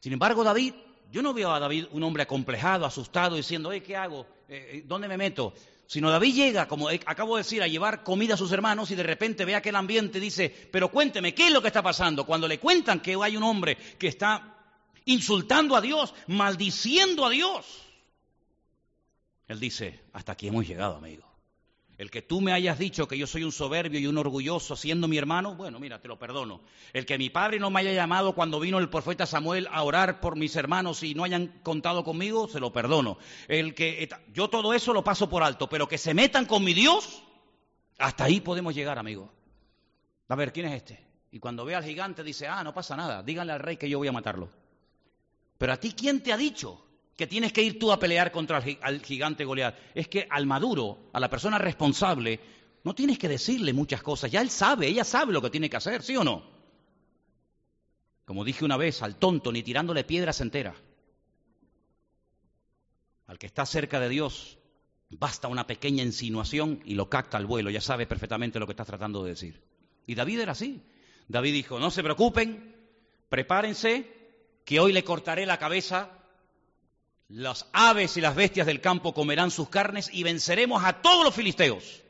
[0.00, 0.74] Sin embargo, David,
[1.10, 4.26] yo no veo a David un hombre acomplejado, asustado, diciendo, ¿qué hago?
[4.52, 5.54] Eh, eh, ¿dónde me meto?
[5.86, 9.02] Sino David llega, como acabo de decir, a llevar comida a sus hermanos y de
[9.02, 12.26] repente ve aquel ambiente y dice, pero cuénteme, ¿qué es lo que está pasando?
[12.26, 14.58] Cuando le cuentan que hay un hombre que está
[15.06, 17.64] insultando a Dios, maldiciendo a Dios,
[19.48, 21.31] él dice, hasta aquí hemos llegado, amigo.
[21.98, 25.08] El que tú me hayas dicho que yo soy un soberbio y un orgulloso siendo
[25.08, 26.62] mi hermano, bueno, mira, te lo perdono.
[26.92, 30.20] El que mi padre no me haya llamado cuando vino el profeta Samuel a orar
[30.20, 33.18] por mis hermanos y no hayan contado conmigo, se lo perdono.
[33.46, 36.72] El que yo todo eso lo paso por alto, pero que se metan con mi
[36.72, 37.22] Dios,
[37.98, 39.30] hasta ahí podemos llegar, amigo.
[40.28, 41.06] A ver, ¿quién es este?
[41.30, 43.98] Y cuando ve al gigante dice, ah, no pasa nada, díganle al rey que yo
[43.98, 44.50] voy a matarlo.
[45.58, 46.84] Pero a ti, ¿quién te ha dicho
[47.22, 49.78] que tienes que ir tú a pelear contra el gigante Goliat.
[49.94, 52.40] Es que al maduro, a la persona responsable,
[52.82, 54.28] no tienes que decirle muchas cosas.
[54.32, 56.42] Ya él sabe, ella sabe lo que tiene que hacer, ¿sí o no?
[58.24, 60.74] Como dije una vez, al tonto ni tirándole piedras entera.
[63.28, 64.58] Al que está cerca de Dios,
[65.08, 68.88] basta una pequeña insinuación y lo capta al vuelo, ya sabe perfectamente lo que estás
[68.88, 69.62] tratando de decir.
[70.08, 70.82] Y David era así.
[71.28, 72.74] David dijo, no se preocupen,
[73.28, 74.10] prepárense,
[74.64, 76.18] que hoy le cortaré la cabeza
[77.32, 81.34] las aves y las bestias del campo comerán sus carnes y venceremos a todos los
[81.34, 82.02] filisteos.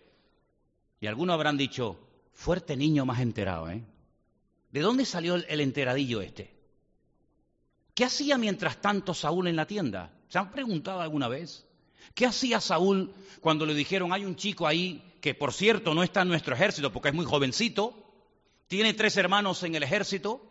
[1.00, 1.96] Y algunos habrán dicho,
[2.32, 3.84] fuerte niño más enterado, ¿eh?
[4.72, 6.52] ¿De dónde salió el enteradillo este?
[7.94, 10.12] ¿Qué hacía mientras tanto Saúl en la tienda?
[10.28, 11.66] ¿Se han preguntado alguna vez?
[12.14, 16.22] ¿Qué hacía Saúl cuando le dijeron, hay un chico ahí que por cierto no está
[16.22, 18.12] en nuestro ejército porque es muy jovencito,
[18.66, 20.42] tiene tres hermanos en el ejército?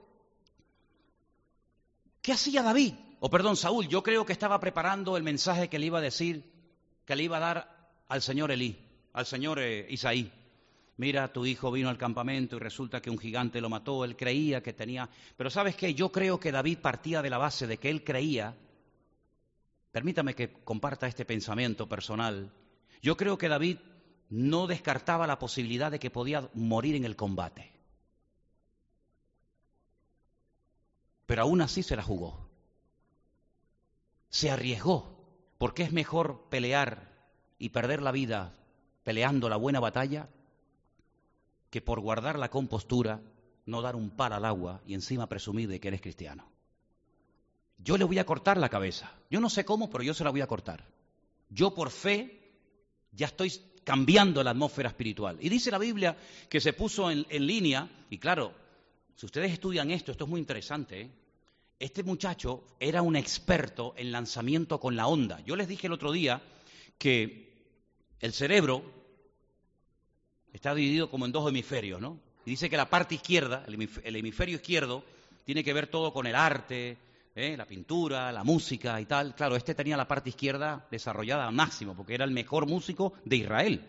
[2.21, 2.93] ¿Qué hacía David?
[3.23, 6.43] O perdón, Saúl, yo creo que estaba preparando el mensaje que le iba a decir,
[7.05, 8.75] que le iba a dar al señor Elí,
[9.13, 10.31] al señor eh, Isaí.
[10.97, 14.63] Mira, tu hijo vino al campamento y resulta que un gigante lo mató, él creía
[14.63, 15.07] que tenía...
[15.37, 18.57] Pero sabes qué, yo creo que David partía de la base de que él creía,
[19.91, 22.51] permítame que comparta este pensamiento personal,
[23.03, 23.77] yo creo que David
[24.29, 27.71] no descartaba la posibilidad de que podía morir en el combate.
[31.27, 32.50] Pero aún así se la jugó.
[34.31, 35.15] Se arriesgó,
[35.59, 37.11] porque es mejor pelear
[37.59, 38.55] y perder la vida
[39.03, 40.29] peleando la buena batalla
[41.69, 43.21] que por guardar la compostura
[43.65, 46.49] no dar un par al agua y encima presumir de que eres cristiano.
[47.77, 49.11] Yo le voy a cortar la cabeza.
[49.29, 50.85] Yo no sé cómo, pero yo se la voy a cortar.
[51.49, 52.53] Yo por fe
[53.11, 53.51] ya estoy
[53.83, 55.37] cambiando la atmósfera espiritual.
[55.41, 56.17] Y dice la Biblia
[56.49, 58.53] que se puso en, línea, y claro,
[59.15, 61.11] si ustedes estudian esto, esto es muy interesante, ¿eh?
[61.81, 65.41] Este muchacho era un experto en lanzamiento con la onda.
[65.41, 66.41] Yo les dije el otro día
[66.99, 67.51] que
[68.19, 68.83] el cerebro
[70.53, 72.19] está dividido como en dos hemisferios, ¿no?
[72.45, 75.03] Y dice que la parte izquierda, el hemisferio izquierdo,
[75.43, 76.97] tiene que ver todo con el arte,
[77.35, 77.55] ¿eh?
[77.57, 79.35] la pintura, la música y tal.
[79.35, 83.37] Claro, este tenía la parte izquierda desarrollada al máximo, porque era el mejor músico de
[83.37, 83.87] Israel.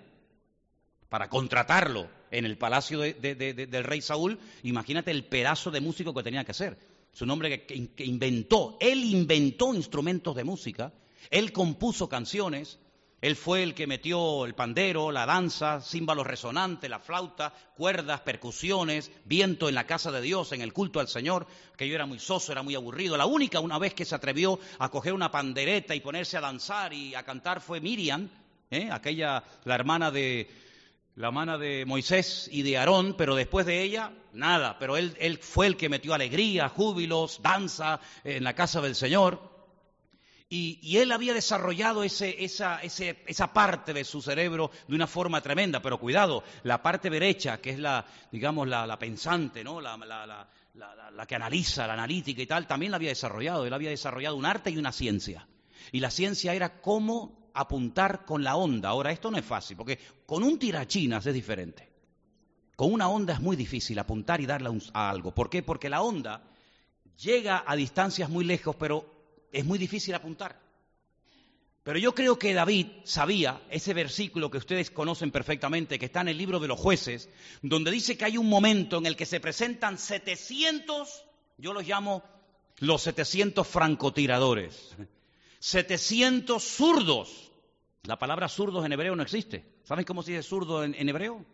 [1.10, 6.44] Para contratarlo en el palacio del rey Saúl, imagínate el pedazo de músico que tenía
[6.44, 6.91] que ser.
[7.12, 10.92] Es un hombre que inventó, él inventó instrumentos de música,
[11.30, 12.78] él compuso canciones,
[13.20, 19.12] él fue el que metió el pandero, la danza, címbalos resonantes, la flauta, cuerdas, percusiones,
[19.26, 21.46] viento en la casa de Dios, en el culto al Señor,
[21.76, 23.16] que yo era muy soso, era muy aburrido.
[23.16, 26.92] La única una vez que se atrevió a coger una pandereta y ponerse a danzar
[26.94, 28.28] y a cantar fue Miriam,
[28.70, 28.88] ¿eh?
[28.90, 30.48] aquella, la hermana de,
[31.16, 34.78] la hermana de Moisés y de Aarón, pero después de ella, nada.
[34.78, 39.50] Pero él, fue el que metió alegría, júbilos, danza en la casa del Señor.
[40.48, 46.44] Y, él había desarrollado esa, parte de su cerebro de una forma tremenda, pero cuidado,
[46.62, 49.80] la parte derecha, que es la, digamos, la, pensante, ¿no?
[49.80, 53.64] La, la, que analiza, la analítica y tal, también la había desarrollado.
[53.64, 55.48] Él había desarrollado un arte y una ciencia.
[55.90, 58.90] Y la ciencia era cómo apuntar con la onda.
[58.90, 61.88] Ahora, esto no es fácil, porque con un tirachinas es diferente.
[62.76, 65.34] Con una onda es muy difícil apuntar y darle a algo.
[65.34, 65.62] ¿Por qué?
[65.62, 66.42] Porque la onda
[67.16, 70.60] llega a distancias muy lejos, pero es muy difícil apuntar.
[71.82, 76.28] Pero yo creo que David sabía ese versículo que ustedes conocen perfectamente, que está en
[76.28, 77.28] el libro de los jueces,
[77.60, 81.24] donde dice que hay un momento en el que se presentan 700,
[81.58, 82.22] yo los llamo
[82.78, 84.96] los 700 francotiradores,
[85.62, 87.52] 700 zurdos.
[88.02, 89.64] La palabra zurdos en hebreo no existe.
[89.84, 91.46] ¿Saben cómo se dice zurdo en, en hebreo?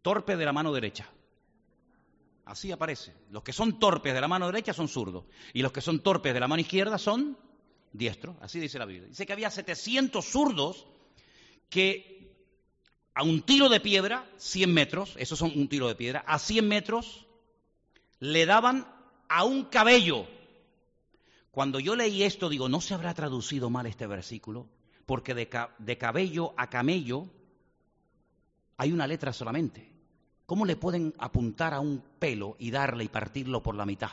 [0.00, 1.06] Torpe de la mano derecha.
[2.46, 3.12] Así aparece.
[3.30, 5.26] Los que son torpes de la mano derecha son zurdos.
[5.52, 7.36] Y los que son torpes de la mano izquierda son
[7.92, 8.36] diestros.
[8.40, 9.08] Así dice la Biblia.
[9.08, 10.86] Dice que había 700 zurdos
[11.68, 12.34] que
[13.12, 16.66] a un tiro de piedra, 100 metros, esos son un tiro de piedra, a 100
[16.66, 17.26] metros
[18.18, 18.88] le daban
[19.28, 20.26] a un cabello.
[21.50, 24.68] Cuando yo leí esto, digo, ¿no se habrá traducido mal este versículo?
[25.04, 27.28] Porque de, cabello a camello
[28.76, 29.90] hay una letra solamente.
[30.46, 34.10] ¿Cómo le pueden apuntar a un pelo y darle y partirlo por la mitad?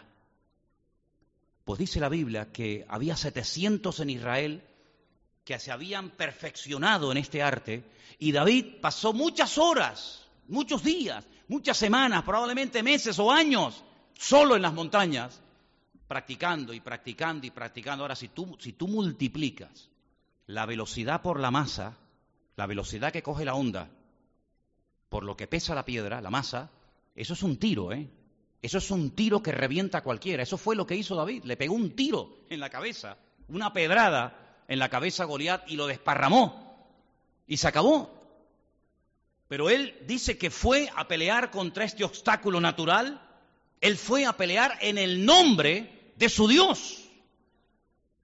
[1.63, 4.63] Pues dice la Biblia que había 700 en Israel
[5.43, 7.83] que se habían perfeccionado en este arte
[8.19, 13.83] y David pasó muchas horas, muchos días, muchas semanas, probablemente meses o años,
[14.17, 15.41] solo en las montañas,
[16.07, 18.03] practicando y practicando y practicando.
[18.03, 19.89] Ahora, si tú, si tú multiplicas
[20.45, 21.97] la velocidad por la masa,
[22.55, 23.89] la velocidad que coge la onda,
[25.09, 26.69] por lo que pesa la piedra, la masa,
[27.15, 28.09] eso es un tiro, ¿eh?
[28.61, 30.43] Eso es un tiro que revienta a cualquiera.
[30.43, 31.43] Eso fue lo que hizo David.
[31.43, 33.17] Le pegó un tiro en la cabeza,
[33.49, 36.87] una pedrada en la cabeza a Goliat y lo desparramó.
[37.45, 38.13] Y se acabó.
[39.47, 43.21] Pero él dice que fue a pelear contra este obstáculo natural.
[43.79, 47.05] Él fue a pelear en el nombre de su Dios.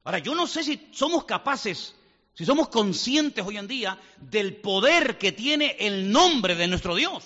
[0.03, 1.95] Ahora, yo no sé si somos capaces
[2.33, 7.23] si somos conscientes hoy en día del poder que tiene el nombre de nuestro Dios.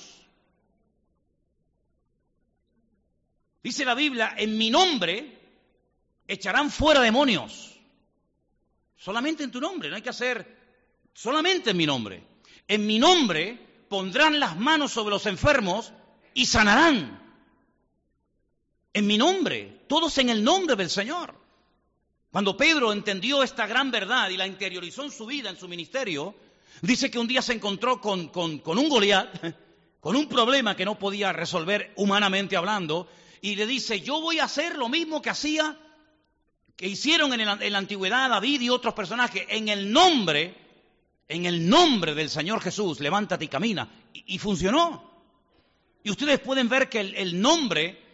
[3.64, 5.40] Dice la Biblia, en mi nombre
[6.28, 7.80] echarán fuera demonios.
[8.98, 10.58] Solamente en tu nombre, no hay que hacer
[11.14, 12.24] solamente en mi nombre.
[12.68, 15.94] En mi nombre pondrán las manos sobre los enfermos
[16.34, 17.18] y sanarán.
[18.92, 21.48] En mi nombre, todos en el nombre del Señor.
[22.32, 26.36] Cuando Pedro entendió esta gran verdad y la interiorizó en su vida, en su ministerio,
[26.82, 29.56] dice que un día se encontró con, un Goliat,
[30.00, 33.08] con un problema que no podía resolver humanamente hablando,
[33.42, 35.78] y le dice, yo voy a hacer lo mismo que hacía,
[36.76, 40.56] que hicieron en, la antigüedad David y otros personajes, en el nombre,
[41.28, 43.90] en el nombre del Señor Jesús, levántate y camina.
[44.14, 45.12] Y, funcionó.
[46.04, 48.07] Y ustedes pueden ver que el nombre,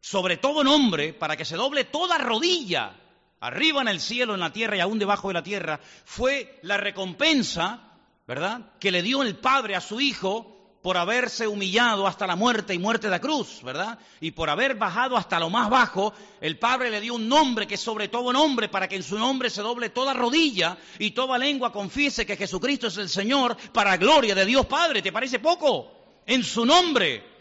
[0.00, 2.94] sobre todo nombre, para que se doble toda rodilla,
[3.40, 6.76] arriba en el cielo, en la tierra y aún debajo de la tierra, fue la
[6.76, 7.80] recompensa,
[8.26, 12.72] ¿verdad?, que le dio el Padre a su Hijo por haberse humillado hasta la muerte
[12.72, 13.98] y muerte de la cruz, ¿verdad?
[14.20, 17.76] Y por haber bajado hasta lo más bajo, el Padre le dio un nombre que
[17.76, 21.72] sobre todo nombre para que en su nombre se doble toda rodilla y toda lengua
[21.72, 25.02] confiese que Jesucristo es el Señor para gloria de Dios Padre.
[25.02, 25.92] ¿Te parece poco?
[26.26, 27.37] En su nombre.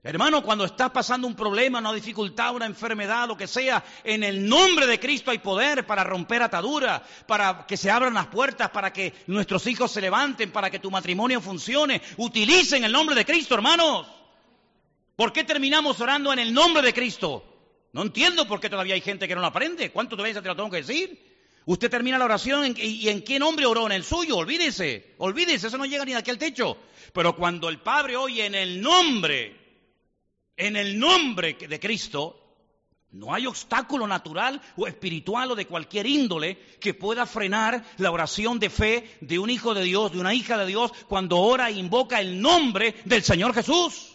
[0.00, 4.48] Hermano, cuando estás pasando un problema, una dificultad, una enfermedad, lo que sea, en el
[4.48, 8.92] nombre de Cristo hay poder para romper ataduras, para que se abran las puertas, para
[8.92, 12.00] que nuestros hijos se levanten, para que tu matrimonio funcione.
[12.16, 14.06] Utilicen el nombre de Cristo, hermanos.
[15.16, 17.44] ¿Por qué terminamos orando en el nombre de Cristo?
[17.92, 19.90] No entiendo por qué todavía hay gente que no lo aprende.
[19.90, 21.26] ¿Cuánto veces te lo tengo que decir?
[21.66, 25.76] Usted termina la oración y en qué nombre oró, en el suyo, olvídese, olvídese, eso
[25.76, 26.78] no llega ni de aquí al techo.
[27.12, 29.67] Pero cuando el Padre oye en el nombre
[30.58, 32.48] en el nombre de Cristo,
[33.12, 38.58] no hay obstáculo natural o espiritual o de cualquier índole que pueda frenar la oración
[38.58, 41.72] de fe de un hijo de Dios, de una hija de Dios, cuando ora e
[41.72, 44.12] invoca el nombre del Señor Jesús.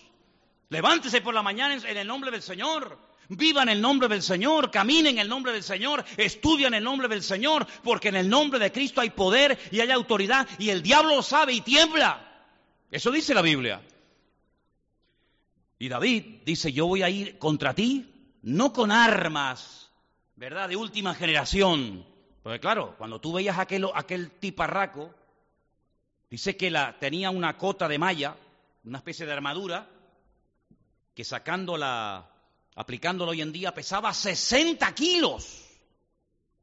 [0.69, 2.99] Levántese por la mañana en el nombre del Señor.
[3.29, 6.83] Viva en el nombre del Señor, camine en el nombre del Señor, estudia en el
[6.83, 10.69] nombre del Señor, porque en el nombre de Cristo hay poder y hay autoridad y
[10.69, 12.29] el diablo lo sabe y tiembla.
[12.91, 13.81] Eso dice la Biblia.
[15.79, 18.09] Y David dice, yo voy a ir contra ti,
[18.43, 19.91] no con armas,
[20.35, 20.69] ¿verdad?
[20.69, 22.05] De última generación.
[22.41, 25.13] Porque claro, cuando tú veías aquel, aquel tiparraco,
[26.29, 28.35] dice que la, tenía una cota de malla,
[28.83, 29.89] una especie de armadura,
[31.13, 32.29] que sacándola,
[32.75, 35.63] aplicándola hoy en día, pesaba 60 kilos.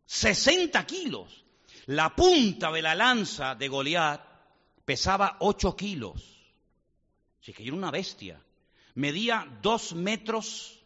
[0.07, 1.45] 60 kilos.
[1.87, 4.21] La punta de la lanza de Goliat
[4.85, 6.23] pesaba 8 kilos.
[7.41, 8.41] Así que era una bestia
[8.95, 10.81] medía dos metros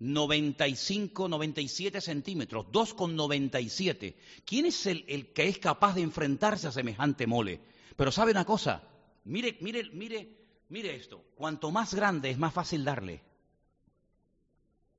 [0.00, 4.16] 95, 97 centímetros, dos con 97.
[4.44, 7.60] ¿Quién es el, el, que es capaz de enfrentarse a semejante mole?
[7.96, 8.82] Pero sabe una cosa,
[9.24, 10.36] mire, mire, mire,
[10.70, 13.22] mire esto, cuanto más grande es más fácil darle.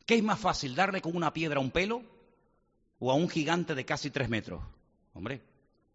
[0.05, 2.03] ¿Qué es más fácil, darle con una piedra a un pelo
[2.99, 4.61] o a un gigante de casi tres metros?
[5.13, 5.41] Hombre,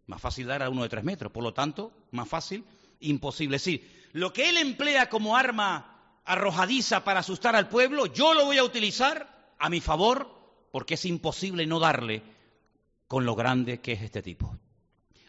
[0.07, 2.65] más fácil dar a uno de tres metros, por lo tanto, más fácil,
[2.99, 3.57] imposible.
[3.57, 5.96] Sí, lo que él emplea como arma
[6.27, 10.29] arrojadiza para asustar al pueblo, yo lo voy a utilizar a mi favor
[10.71, 12.21] porque es imposible no darle
[13.07, 14.59] con lo grande que es este tipo.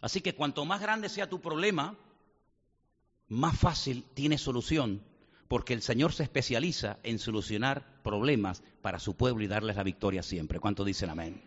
[0.00, 1.96] Así que cuanto más grande sea tu problema,
[3.28, 5.02] más fácil tiene solución,
[5.46, 10.24] porque el Señor se especializa en solucionar problemas para su pueblo y darles la victoria
[10.24, 10.58] siempre.
[10.58, 11.42] ¿Cuánto dicen amén?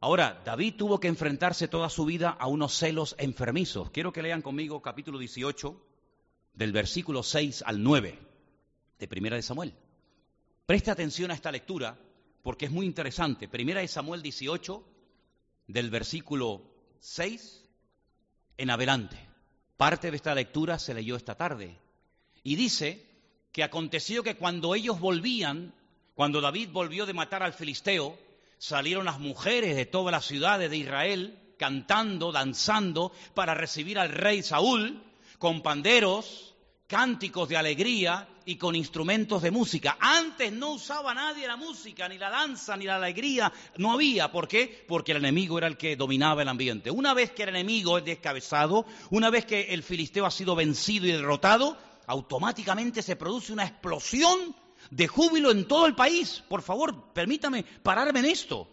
[0.00, 3.90] Ahora, David tuvo que enfrentarse toda su vida a unos celos enfermizos.
[3.90, 5.78] Quiero que lean conmigo capítulo 18,
[6.54, 8.35] del versículo 6 al 9
[8.98, 9.74] de Primera de Samuel.
[10.66, 11.98] Preste atención a esta lectura
[12.42, 13.48] porque es muy interesante.
[13.48, 14.84] Primera de Samuel 18,
[15.66, 16.62] del versículo
[17.00, 17.64] 6
[18.56, 19.16] en adelante.
[19.76, 21.78] Parte de esta lectura se leyó esta tarde.
[22.42, 23.04] Y dice
[23.52, 25.74] que aconteció que cuando ellos volvían,
[26.14, 28.18] cuando David volvió de matar al filisteo,
[28.58, 34.42] salieron las mujeres de todas las ciudades de Israel cantando, danzando para recibir al rey
[34.42, 35.02] Saúl
[35.38, 36.55] con panderos,
[36.86, 39.96] cánticos de alegría y con instrumentos de música.
[40.00, 44.30] Antes no usaba nadie la música, ni la danza, ni la alegría, no había.
[44.30, 44.84] ¿Por qué?
[44.86, 46.90] Porque el enemigo era el que dominaba el ambiente.
[46.90, 51.06] Una vez que el enemigo es descabezado, una vez que el filisteo ha sido vencido
[51.06, 54.54] y derrotado, automáticamente se produce una explosión
[54.90, 56.44] de júbilo en todo el país.
[56.48, 58.68] Por favor, permítame pararme en esto.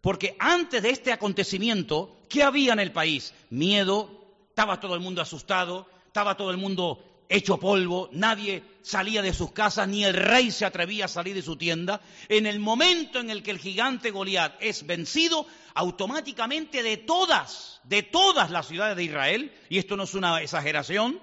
[0.00, 3.34] Porque antes de este acontecimiento, ¿qué había en el país?
[3.50, 4.08] Miedo,
[4.48, 9.52] estaba todo el mundo asustado, estaba todo el mundo hecho polvo, nadie salía de sus
[9.52, 12.02] casas, ni el rey se atrevía a salir de su tienda.
[12.28, 18.02] En el momento en el que el gigante Goliat es vencido, automáticamente de todas, de
[18.02, 21.20] todas las ciudades de Israel, y esto no es una exageración,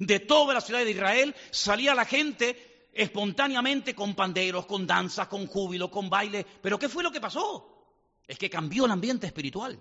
[0.00, 5.46] de todas las ciudades de Israel salía la gente espontáneamente con panderos, con danzas, con
[5.46, 6.44] júbilo, con baile.
[6.60, 7.96] Pero ¿qué fue lo que pasó?
[8.26, 9.80] Es que cambió el ambiente espiritual.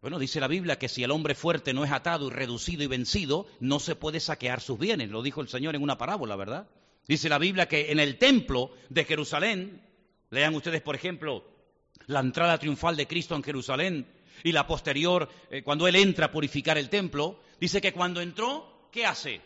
[0.00, 2.86] Bueno, dice la Biblia que si el hombre fuerte no es atado y reducido y
[2.86, 5.10] vencido, no se puede saquear sus bienes.
[5.10, 6.68] Lo dijo el Señor en una parábola, ¿verdad?
[7.08, 9.82] Dice la Biblia que en el templo de Jerusalén,
[10.30, 11.44] lean ustedes, por ejemplo,
[12.06, 14.06] la entrada triunfal de Cristo en Jerusalén
[14.44, 18.88] y la posterior, eh, cuando Él entra a purificar el templo, dice que cuando entró,
[18.92, 19.40] ¿qué hace?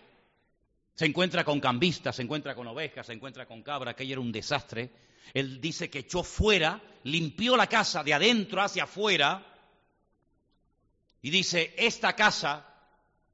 [0.94, 4.32] Se encuentra con cambistas, se encuentra con ovejas, se encuentra con cabra, aquello era un
[4.32, 4.90] desastre.
[5.32, 9.51] Él dice que echó fuera, limpió la casa de adentro hacia afuera
[11.22, 12.66] y dice, esta casa,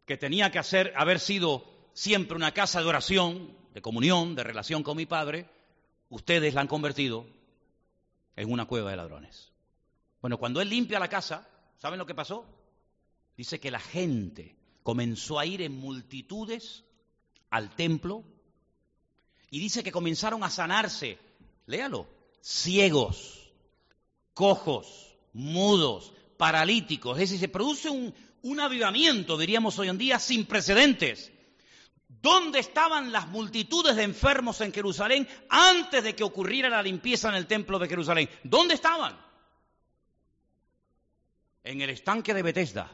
[0.05, 1.65] que tenía que hacer, haber sido
[1.95, 5.49] siempre una casa de oración, de comunión, de relación con mi Padre,
[6.11, 7.27] ustedes la han convertido
[8.37, 9.53] en una cueva de ladrones.
[10.21, 12.45] Bueno, cuando él limpia la casa, ¿saben lo que pasó?
[13.37, 16.85] Dice que la gente comenzó a ir en multitudes
[17.51, 18.23] al templo
[19.51, 21.19] y dice que comenzaron a sanarse,
[21.67, 22.07] léalo,
[22.43, 23.51] ciegos,
[24.35, 27.19] cojos, mudos, paralíticos.
[27.19, 31.31] Es decir, se produce un, avivamiento, diríamos hoy en día, sin precedentes.
[32.09, 37.35] ¿Dónde estaban las multitudes de enfermos en Jerusalén antes de que ocurriera la limpieza en
[37.35, 38.31] el templo de Jerusalén?
[38.43, 39.21] ¿Dónde estaban?
[41.63, 42.91] En el estanque de Bethesda.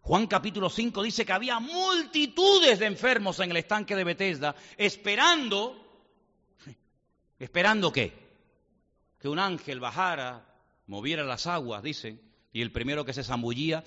[0.00, 6.04] Juan capítulo 5 dice que había multitudes de enfermos en el estanque de Bethesda esperando,
[7.38, 8.12] esperando qué?
[9.18, 10.55] Que un ángel bajara,
[10.86, 12.20] moviera las aguas, dice,
[12.52, 13.84] y el primero que se zambullía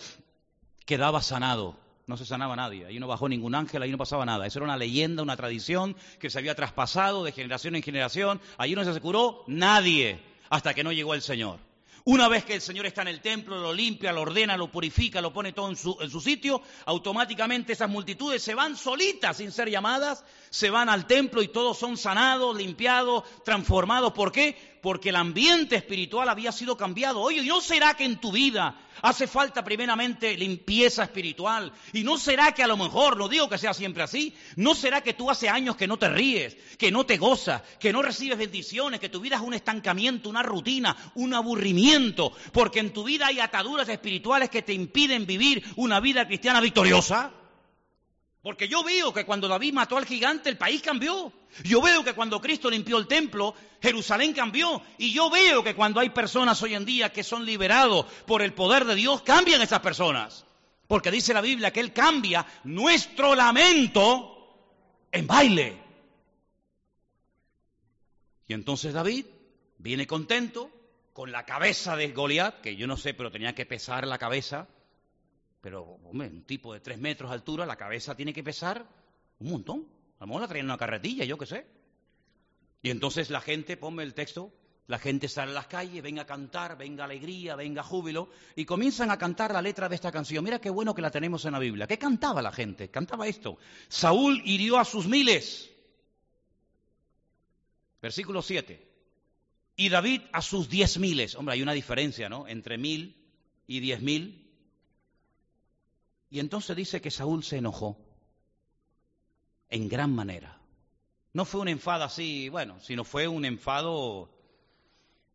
[0.85, 1.77] quedaba sanado
[2.09, 4.47] no se sanaba nadie, ahí no bajó ningún ángel, ahí no pasaba nada.
[4.47, 8.41] Eso era una leyenda, una tradición que se había traspasado de generación en generación.
[8.57, 10.19] Allí no se curó nadie
[10.49, 11.59] hasta que no llegó el Señor.
[12.05, 15.21] Una vez que el Señor está en el templo, lo limpia, lo ordena, lo purifica,
[15.21, 19.51] lo pone todo en su, en su, sitio, automáticamente esas multitudes se van solitas sin
[19.51, 24.13] ser llamadas, se van al templo y todos son sanados, limpiados, transformados.
[24.13, 24.57] ¿Por qué?
[24.81, 27.19] Porque el ambiente espiritual había sido cambiado.
[27.21, 31.71] Oye, ¿no será que en tu vida Hace falta primeramente limpieza espiritual.
[31.93, 35.01] Y no será que a lo mejor, no digo que sea siempre así, no será
[35.01, 38.37] que tú hace años que no te ríes, que no te gozas, que no recibes
[38.37, 43.27] bendiciones, que tu vida es un estancamiento, una rutina, un aburrimiento, porque en tu vida
[43.27, 47.31] hay ataduras espirituales que te impiden vivir una vida cristiana victoriosa.
[48.41, 51.33] Porque yo veo que cuando David mató al gigante el país cambió.
[51.63, 54.81] Yo veo que cuando Cristo limpió el templo, Jerusalén cambió.
[54.97, 58.53] Y yo veo que cuando hay personas hoy en día que son liberados por el
[58.53, 60.45] poder de Dios, cambian esas personas.
[60.87, 64.37] Porque dice la Biblia que Él cambia nuestro lamento
[65.11, 65.77] en baile.
[68.47, 69.25] Y entonces David
[69.77, 70.71] viene contento
[71.11, 74.69] con la cabeza de Goliat, que yo no sé, pero tenía que pesar la cabeza
[75.61, 78.85] pero, hombre, un tipo de tres metros de altura, la cabeza tiene que pesar
[79.39, 79.87] un montón.
[80.19, 81.67] A lo mejor la traen en una carretilla, yo qué sé.
[82.81, 84.53] Y entonces la gente, ponme el texto,
[84.87, 89.11] la gente sale a las calles, venga a cantar, venga alegría, venga júbilo, y comienzan
[89.11, 90.43] a cantar la letra de esta canción.
[90.43, 91.87] Mira qué bueno que la tenemos en la Biblia.
[91.87, 92.89] ¿Qué cantaba la gente?
[92.89, 93.57] Cantaba esto.
[93.87, 95.69] Saúl hirió a sus miles.
[98.01, 98.87] Versículo 7.
[99.75, 101.35] Y David a sus diez miles.
[101.35, 102.47] Hombre, hay una diferencia, ¿no?
[102.47, 103.15] Entre mil
[103.67, 104.48] y diez mil.
[106.29, 107.97] Y entonces dice que Saúl se enojó
[109.69, 110.59] en gran manera.
[111.33, 114.29] No fue un enfado así, bueno, sino fue un enfado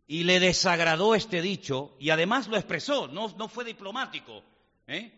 [0.07, 4.42] y le desagradó este dicho y además lo expresó, no, no fue diplomático,
[4.86, 5.12] ¿eh?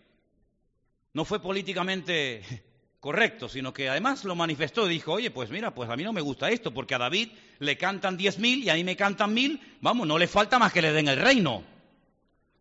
[1.13, 2.43] no fue políticamente
[3.01, 6.13] correcto, sino que además lo manifestó y dijo, oye, pues mira, pues a mí no
[6.13, 9.33] me gusta esto, porque a David le cantan diez mil y a mí me cantan
[9.33, 11.65] mil, vamos, no le falta más que le den el reino.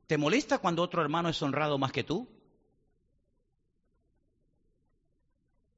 [0.08, 2.28] ¿Te molesta cuando otro hermano es honrado más que tú?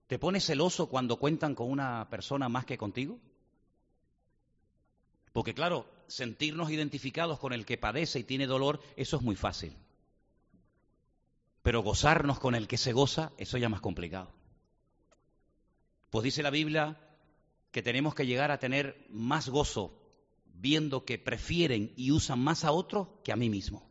[0.08, 3.20] ¿Te pones celoso cuando cuentan con una persona más que contigo?
[5.34, 9.76] Porque claro, sentirnos identificados con el que padece y tiene dolor, eso es muy fácil.
[11.62, 14.32] Pero gozarnos con el que se goza, eso ya más complicado.
[16.10, 16.98] Pues dice la Biblia
[17.72, 20.02] que tenemos que llegar a tener más gozo
[20.46, 23.87] viendo que prefieren y usan más a otros que a mí mismo.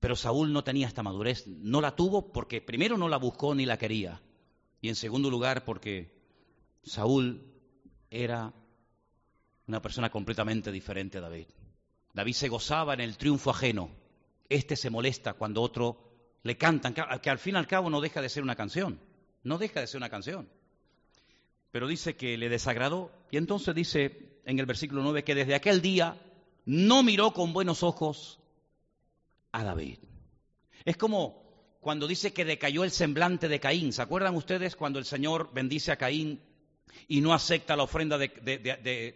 [0.00, 3.66] Pero Saúl no tenía esta madurez, no la tuvo porque primero no la buscó ni
[3.66, 4.22] la quería,
[4.80, 6.16] y en segundo lugar porque
[6.84, 7.42] Saúl
[8.10, 8.52] era
[9.66, 11.46] una persona completamente diferente a David.
[12.14, 13.90] David se gozaba en el triunfo ajeno,
[14.48, 16.08] este se molesta cuando otro
[16.42, 19.00] le cantan, que al fin y al cabo no deja de ser una canción,
[19.42, 20.48] no deja de ser una canción.
[21.70, 25.82] Pero dice que le desagradó, y entonces dice en el versículo 9 que desde aquel
[25.82, 26.16] día
[26.64, 28.38] no miró con buenos ojos
[29.52, 29.98] a David.
[30.84, 31.48] Es como
[31.80, 33.92] cuando dice que decayó el semblante de Caín.
[33.92, 36.40] ¿Se acuerdan ustedes cuando el Señor bendice a Caín
[37.06, 39.14] y no acepta la ofrenda de,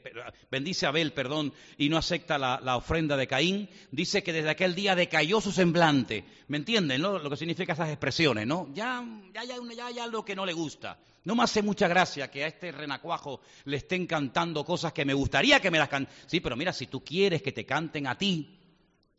[0.51, 4.75] bendice a Abel, perdón, y no acepta la, ofrenda de Caín, dice que desde aquel
[4.75, 6.25] día decayó su semblante.
[6.49, 7.19] ¿Me entienden, no?
[7.19, 8.69] Lo que significa esas expresiones, ¿no?
[8.75, 9.05] Ya,
[9.35, 10.99] ya, ya, ya hay algo que no le gusta.
[11.25, 15.15] No me hace mucha gracia que a este renacuajo le estén cantando cosas que me
[15.15, 16.15] gustaría que me las canten.
[16.27, 18.62] Sí, pero mira, si tú quieres que te canten a ti,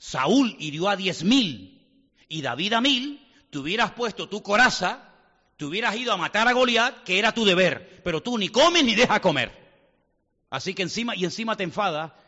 [0.04, 1.82] Saúl hirió a diez mil
[2.28, 5.14] y David a mil, te hubieras puesto tu coraza
[5.56, 8.84] te hubieras ido a matar a Goliat, que era tu deber, pero tú ni comes
[8.84, 9.49] ni dejas comer.
[10.49, 12.20] Así que encima, y encima te enfada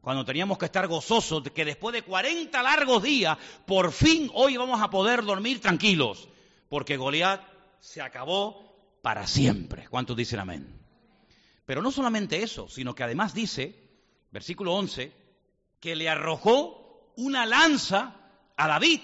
[0.00, 4.56] cuando teníamos que estar gozosos de que después de 40 largos días, por fin hoy
[4.56, 6.28] vamos a poder dormir tranquilos,
[6.68, 7.42] porque Goliat
[7.80, 9.88] se acabó para siempre.
[9.88, 10.80] ¿Cuántos dicen amén?
[11.66, 13.74] Pero no solamente eso, sino que además dice,
[14.30, 15.12] versículo 11,
[15.80, 16.83] que le arrojó
[17.16, 18.14] una lanza
[18.56, 19.00] a David.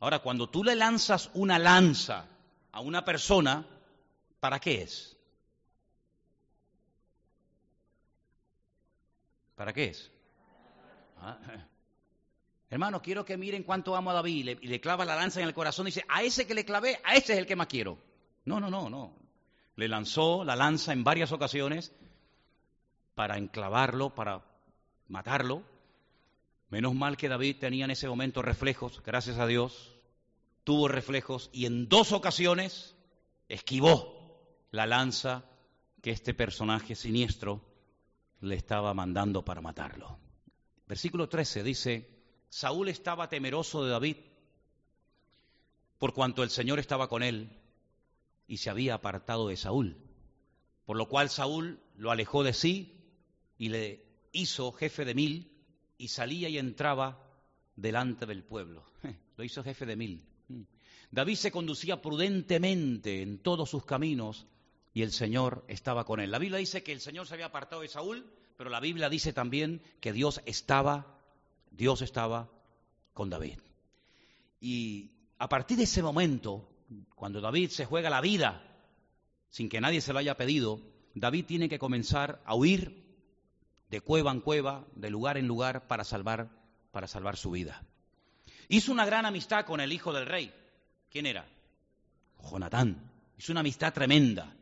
[0.00, 2.26] Ahora, cuando tú le lanzas una lanza
[2.72, 3.66] a una persona,
[4.40, 5.16] ¿para qué es?
[9.54, 10.10] ¿Para qué es?
[11.20, 11.38] Ah,
[12.70, 15.40] hermano, quiero que miren cuánto amo a David y le, y le, clava la lanza
[15.40, 17.56] en el corazón y dice, a ese que le clavé, a ese es el que
[17.56, 17.98] más quiero.
[18.44, 19.14] No, no, no, no.
[19.76, 21.92] Le lanzó la lanza en varias ocasiones
[23.14, 24.42] para enclavarlo, para
[25.08, 25.62] matarlo.
[26.70, 29.92] Menos mal que David tenía en ese momento reflejos, gracias a Dios,
[30.62, 32.94] tuvo reflejos y en dos ocasiones
[33.48, 35.44] esquivó la lanza
[36.00, 37.60] que este personaje siniestro
[38.40, 40.16] le estaba mandando para matarlo.
[40.86, 42.08] Versículo 13 dice,
[42.48, 44.16] Saúl estaba temeroso de David
[45.98, 47.50] por cuanto el Señor estaba con él
[48.46, 49.96] y se había apartado de Saúl,
[50.86, 52.94] por lo cual Saúl lo alejó de sí
[53.58, 55.49] y le hizo jefe de mil
[56.00, 57.22] y salía y entraba
[57.76, 58.82] delante del pueblo.
[59.36, 60.24] Lo hizo jefe de mil.
[61.10, 64.46] David se conducía prudentemente en todos sus caminos
[64.94, 66.30] y el Señor estaba con él.
[66.30, 68.24] La Biblia dice que el Señor se había apartado de Saúl,
[68.56, 71.18] pero la Biblia dice también que Dios estaba,
[71.70, 72.50] Dios estaba
[73.12, 73.58] con David.
[74.58, 76.66] Y a partir de ese momento,
[77.14, 78.66] cuando David se juega la vida
[79.50, 80.80] sin que nadie se lo haya pedido,
[81.14, 83.09] David tiene que comenzar a huir
[83.90, 86.48] de cueva en cueva, de lugar en lugar para salvar
[86.92, 87.82] para salvar su vida.
[88.68, 90.52] Hizo una gran amistad con el hijo del rey,
[91.10, 91.44] ¿Quién era?
[92.50, 93.10] Jonatán.
[93.36, 94.54] Es una amistad tremenda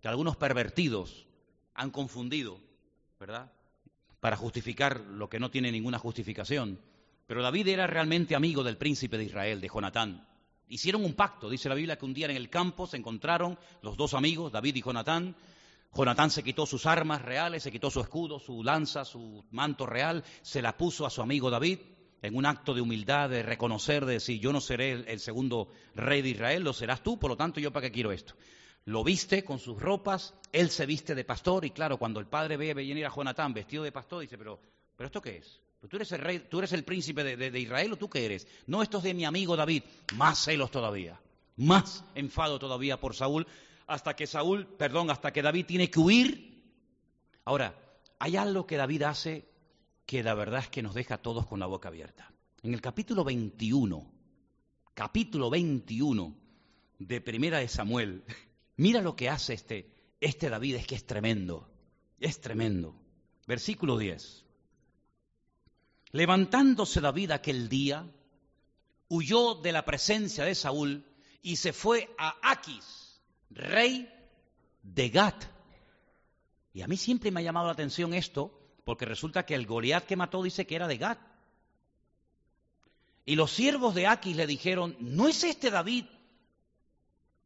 [0.00, 1.26] que algunos pervertidos
[1.74, 2.60] han confundido,
[3.18, 3.50] ¿verdad?
[4.20, 6.80] Para justificar lo que no tiene ninguna justificación.
[7.26, 10.28] Pero David era realmente amigo del príncipe de Israel, de Jonatán.
[10.68, 13.96] Hicieron un pacto, dice la Biblia, que un día en el campo se encontraron los
[13.96, 15.34] dos amigos, David y Jonatán.
[15.96, 20.22] Jonatán se quitó sus armas reales, se quitó su escudo, su lanza, su manto real,
[20.42, 21.78] se la puso a su amigo David
[22.22, 26.22] en un acto de humildad, de reconocer, de decir, yo no seré el, segundo rey
[26.22, 28.34] de Israel, lo serás tú, por lo tanto, ¿yo para qué quiero esto?
[28.84, 32.56] Lo viste con sus ropas, él se viste de pastor, y claro, cuando el padre
[32.56, 34.60] ve venir a Jonatán vestido de pastor, dice, pero,
[34.96, 35.60] pero ¿esto qué es?
[35.88, 38.46] ¿Tú eres el rey, tú eres el príncipe de, de Israel o tú qué eres?
[38.66, 39.84] No, esto es de mi amigo David,
[40.14, 41.20] más celos todavía,
[41.56, 43.46] más enfado todavía por Saúl,
[43.86, 46.62] hasta que Saúl, perdón, hasta que David tiene que huir.
[47.44, 47.74] Ahora,
[48.18, 49.48] hay algo que David hace
[50.04, 52.32] que la verdad es que nos deja a todos con la boca abierta.
[52.62, 54.10] En el capítulo 21,
[54.94, 56.36] capítulo 21
[56.98, 58.24] de Primera de Samuel,
[58.76, 61.68] mira lo que hace este, este David, es que es tremendo,
[62.18, 62.94] es tremendo.
[63.46, 64.44] Versículo 10.
[66.12, 68.08] Levantándose David aquel día,
[69.08, 71.04] huyó de la presencia de Saúl
[71.42, 73.05] y se fue a Aquis,
[73.50, 74.08] rey
[74.82, 75.44] de Gat.
[76.72, 78.52] Y a mí siempre me ha llamado la atención esto,
[78.84, 81.18] porque resulta que el Goliat que mató dice que era de Gad.
[83.24, 86.04] Y los siervos de Aquis le dijeron, ¿no es este David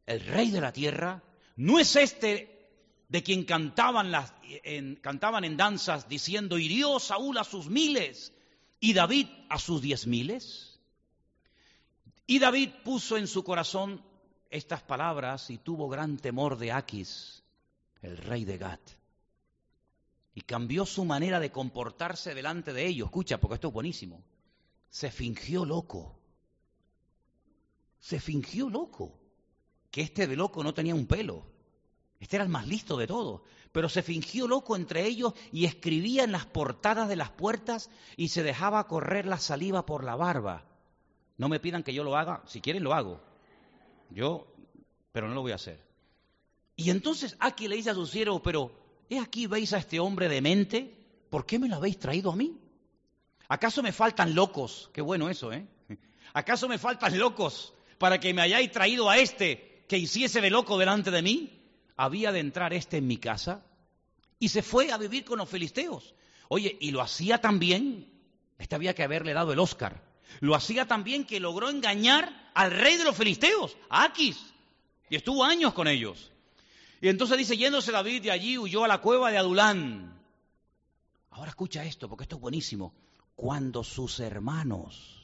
[0.05, 1.23] el rey de la tierra?
[1.55, 2.69] ¿No es este
[3.09, 8.31] de quien cantaban, las, en, cantaban en danzas diciendo, hirió Saúl a sus miles
[8.79, 10.79] y David a sus diez miles?
[12.27, 14.03] Y David puso en su corazón
[14.51, 17.43] estas palabras y tuvo gran temor de Aquis,
[18.01, 18.79] el rey de Gad
[20.33, 23.07] y cambió su manera de comportarse delante de ellos.
[23.07, 24.23] Escucha, porque esto es buenísimo.
[24.89, 26.17] Se fingió loco.
[27.99, 29.19] Se fingió loco.
[29.89, 31.45] Que este de loco no tenía un pelo.
[32.19, 33.41] Este era el más listo de todos.
[33.73, 38.29] Pero se fingió loco entre ellos y escribía en las portadas de las puertas y
[38.29, 40.65] se dejaba correr la saliva por la barba.
[41.37, 42.41] No me pidan que yo lo haga.
[42.45, 43.21] Si quieren, lo hago.
[44.11, 44.47] Yo,
[45.11, 45.79] pero no lo voy a hacer.
[46.75, 50.29] Y entonces aquí le dice a su siervo, pero He aquí veis a este hombre
[50.29, 50.95] demente,
[51.29, 52.57] ¿por qué me lo habéis traído a mí?
[53.49, 54.89] ¿Acaso me faltan locos?
[54.93, 55.67] Qué bueno eso, ¿eh?
[56.33, 60.77] ¿Acaso me faltan locos para que me hayáis traído a este que hiciese de loco
[60.77, 61.61] delante de mí?
[61.97, 63.65] ¿Había de entrar este en mi casa?
[64.41, 66.15] y se fue a vivir con los filisteos.
[66.49, 68.11] Oye, y lo hacía también,
[68.57, 70.01] este había que haberle dado el Oscar,
[70.39, 74.53] lo hacía también que logró engañar al rey de los filisteos, Aquis,
[75.09, 76.31] y estuvo años con ellos.
[77.01, 80.19] Y entonces dice, yéndose David de allí, huyó a la cueva de Adulán.
[81.31, 82.93] Ahora escucha esto, porque esto es buenísimo.
[83.35, 85.21] Cuando sus hermanos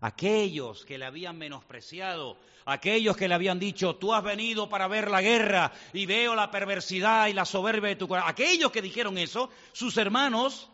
[0.00, 5.10] aquellos que le habían menospreciado, aquellos que le habían dicho, tú has venido para ver
[5.10, 9.18] la guerra y veo la perversidad y la soberbia de tu corazón, aquellos que dijeron
[9.18, 10.68] eso, sus hermanos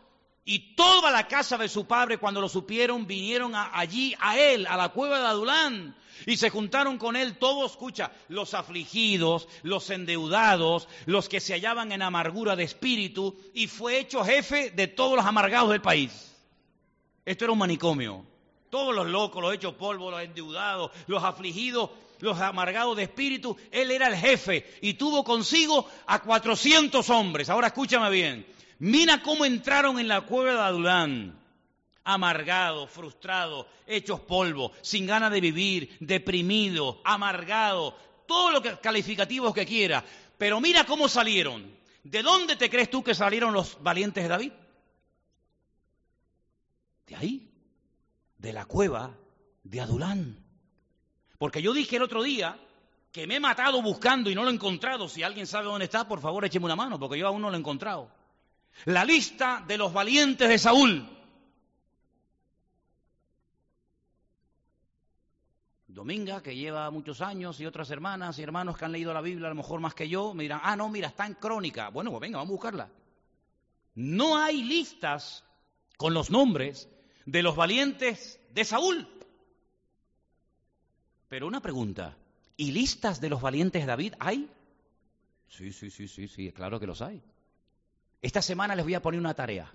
[0.45, 4.75] y toda la casa de su padre cuando lo supieron vinieron allí a él, a
[4.75, 5.95] la cueva de Adulán.
[6.25, 11.91] Y se juntaron con él todos, escucha, los afligidos, los endeudados, los que se hallaban
[11.91, 16.33] en amargura de espíritu, y fue hecho jefe de todos los amargados del país.
[17.25, 18.25] Esto era un manicomio.
[18.69, 21.89] Todos los locos, los hechos polvo, los endeudados, los afligidos,
[22.19, 27.49] los amargados de espíritu, él era el jefe y tuvo consigo a 400 hombres.
[27.49, 28.45] Ahora escúchame bien.
[28.83, 31.39] Mira cómo entraron en la cueva de Adulán.
[32.03, 37.93] Amargados, frustrados, hechos polvo, sin ganas de vivir, deprimidos, amargados,
[38.27, 40.03] todos los calificativos que quiera.
[40.37, 41.73] Pero mira cómo salieron.
[42.03, 44.51] ¿De dónde te crees tú que salieron los valientes de David?
[47.07, 47.49] De ahí
[48.37, 49.15] de la cueva
[49.63, 50.43] de Adulán.
[51.37, 52.59] Porque yo dije el otro día
[53.13, 55.07] que me he matado buscando y no lo he encontrado.
[55.07, 57.55] Si alguien sabe dónde está, por favor écheme una mano, porque yo aún no lo
[57.55, 58.22] he encontrado.
[58.85, 61.09] La lista de los valientes de Saúl.
[65.87, 69.47] Dominga, que lleva muchos años, y otras hermanas y hermanos que han leído la Biblia
[69.47, 71.89] a lo mejor más que yo, me dirán, ah, no, mira, está en crónica.
[71.89, 72.89] Bueno, pues venga, vamos a buscarla.
[73.95, 75.45] No hay listas
[75.97, 76.89] con los nombres
[77.25, 79.07] de los valientes de Saúl.
[81.29, 82.17] Pero una pregunta,
[82.57, 84.49] ¿y listas de los valientes de David hay?
[85.47, 87.21] Sí, sí, sí, sí, sí, claro que los hay.
[88.23, 89.71] Esta semana les voy a poner una tarea.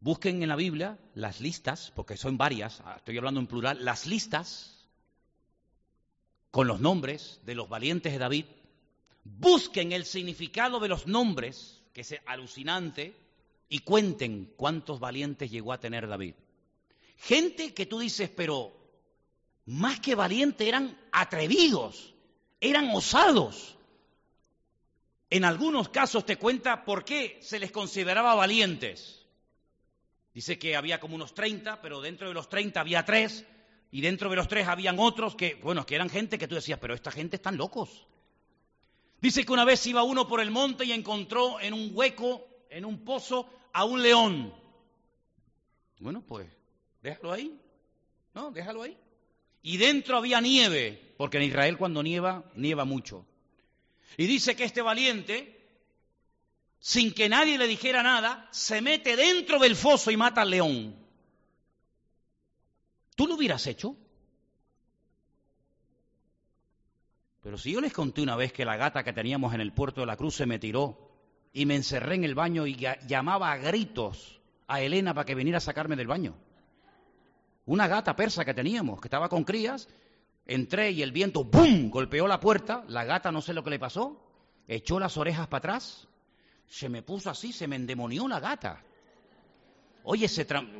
[0.00, 4.06] Busquen en la Biblia las listas, porque son varias, ah, estoy hablando en plural, las
[4.06, 4.88] listas
[6.50, 8.46] con los nombres de los valientes de David.
[9.24, 13.14] Busquen el significado de los nombres que es alucinante,
[13.72, 16.34] y cuenten cuántos valientes llegó a tener David.
[17.16, 18.70] Gente que tú dices, pero
[19.64, 22.12] más que valientes eran atrevidos,
[22.62, 23.76] eran osados.
[25.28, 29.26] En algunos casos te cuenta por qué se les consideraba valientes.
[30.32, 33.44] Dice que había como unos 30, pero dentro de los 30 había tres,
[33.90, 36.78] y dentro de los tres habían otros que, bueno, que eran gente que tú decías,
[36.78, 38.06] pero esta gente están locos.
[39.20, 42.84] Dice que una vez iba uno por el monte y encontró en un hueco, en
[42.84, 44.54] un pozo, a un león.
[45.98, 46.48] Bueno, pues
[47.02, 47.60] déjalo ahí.
[48.34, 48.96] No, déjalo ahí.
[49.62, 53.24] Y dentro había nieve, porque en Israel cuando nieva, nieva mucho.
[54.16, 55.60] Y dice que este valiente,
[56.80, 60.96] sin que nadie le dijera nada, se mete dentro del foso y mata al león.
[63.14, 63.96] ¿Tú lo hubieras hecho?
[67.42, 70.00] Pero si yo les conté una vez que la gata que teníamos en el puerto
[70.00, 71.10] de la Cruz se me tiró
[71.52, 75.58] y me encerré en el baño y llamaba a gritos a Elena para que viniera
[75.58, 76.34] a sacarme del baño.
[77.64, 79.88] Una gata persa que teníamos, que estaba con crías,
[80.46, 81.90] entré y el viento ¡bum!
[81.90, 84.20] golpeó la puerta, la gata no sé lo que le pasó,
[84.66, 86.08] echó las orejas para atrás,
[86.68, 88.82] se me puso así, se me endemonió la gata.
[90.04, 90.26] Oye,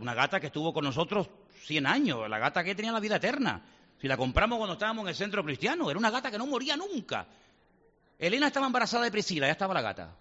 [0.00, 1.28] una gata que estuvo con nosotros
[1.64, 3.62] 100 años, la gata que tenía la vida eterna.
[4.00, 6.76] Si la compramos cuando estábamos en el centro cristiano, era una gata que no moría
[6.76, 7.28] nunca.
[8.18, 10.16] Elena estaba embarazada de Priscila, ya estaba la gata.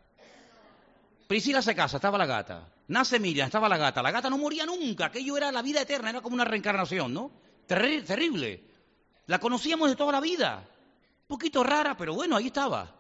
[1.32, 2.68] Priscila se casa, estaba la gata.
[2.90, 4.04] Nace Miriam, estaba la gata.
[4.04, 7.32] La gata no moría nunca, aquello era la vida eterna, era como una reencarnación, ¿no?
[7.66, 8.66] terrible.
[9.28, 10.68] La conocíamos de toda la vida.
[11.22, 12.94] Un poquito rara, pero bueno, ahí estaba.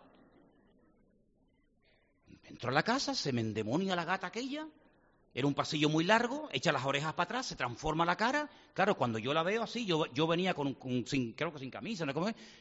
[2.46, 4.66] Entró a la casa, se me endemonia la gata aquella,
[5.34, 8.50] era un pasillo muy largo, echa las orejas para atrás, se transforma la cara.
[8.74, 10.76] Claro, cuando yo la veo así, yo, yo venía con,
[11.06, 12.14] sin, creo que sin camisa, ¿no?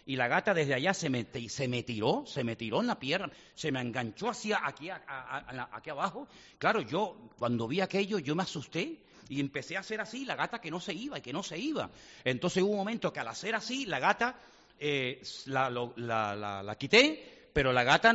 [0.06, 2.98] y la gata desde allá se me, se me tiró, se me tiró en la
[2.98, 6.28] pierna, se me enganchó hacia aquí, aquí abajo.
[6.58, 10.60] Claro, yo cuando vi aquello, yo me asusté y empecé a hacer así, la gata
[10.60, 11.90] que no se iba y que no se iba.
[12.22, 14.36] Entonces hubo un momento que al hacer así, la gata
[14.78, 18.14] eh, la, la, la quité, pero la gata,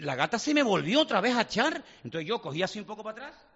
[0.00, 1.84] la gata se me volvió otra vez a echar.
[2.02, 3.51] Entonces yo cogí así un poco para atrás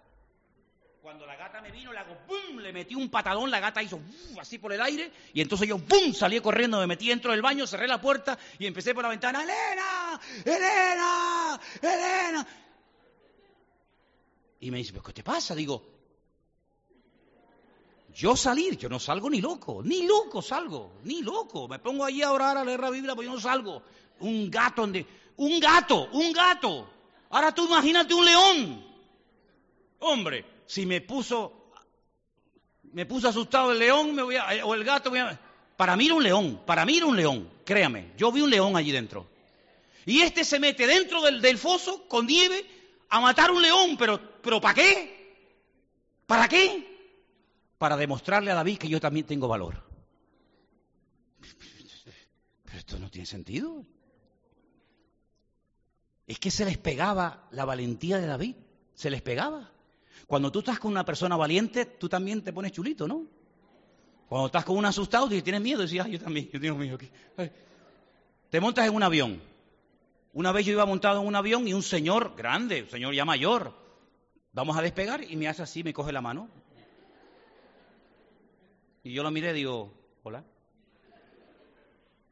[1.07, 2.59] cuando la gata me vino, le hago ¡pum!
[2.59, 3.97] Le metí un patadón, la gata hizo
[4.41, 6.11] así por el aire, y entonces yo ¡pum!
[6.13, 9.41] Salí corriendo, me metí dentro del baño, cerré la puerta y empecé por la ventana,
[9.41, 10.19] ¡Elena!
[10.43, 11.61] ¡Elena!
[11.81, 12.47] ¡Elena!
[14.59, 15.55] Y me dice, ¿pero qué te pasa?
[15.55, 15.81] Digo,
[18.13, 21.69] yo salir, yo no salgo ni loco, ni loco salgo, ni loco.
[21.69, 23.81] Me pongo allí a orar, a leer la Biblia, pues yo no salgo.
[24.19, 25.05] Un gato, donde,
[25.37, 26.89] un gato, un gato.
[27.29, 28.85] Ahora tú imagínate un león.
[29.99, 31.71] Hombre, si me puso,
[32.83, 35.11] me puso asustado el león me voy a, o el gato,
[35.75, 38.75] para mí era un león, para mí era un león, créame, yo vi un león
[38.75, 39.27] allí dentro.
[40.05, 42.65] Y este se mete dentro del, del foso con nieve
[43.09, 45.17] a matar un león, pero, pero ¿para qué?
[46.25, 46.85] ¿Para qué?
[47.77, 49.83] Para demostrarle a David que yo también tengo valor.
[52.65, 53.85] Pero esto no tiene sentido.
[56.25, 58.55] Es que se les pegaba la valentía de David,
[58.93, 59.71] se les pegaba.
[60.25, 63.25] Cuando tú estás con una persona valiente, tú también te pones chulito, ¿no?
[64.27, 67.09] Cuando estás con un asustado, y tienes miedo, decías, yo también, yo tengo miedo aquí.
[68.49, 69.41] Te montas en un avión.
[70.33, 73.25] Una vez yo iba montado en un avión y un señor grande, un señor ya
[73.25, 73.73] mayor,
[74.53, 76.49] vamos a despegar y me hace así, me coge la mano.
[79.03, 79.93] Y yo lo miré y digo,
[80.23, 80.43] hola.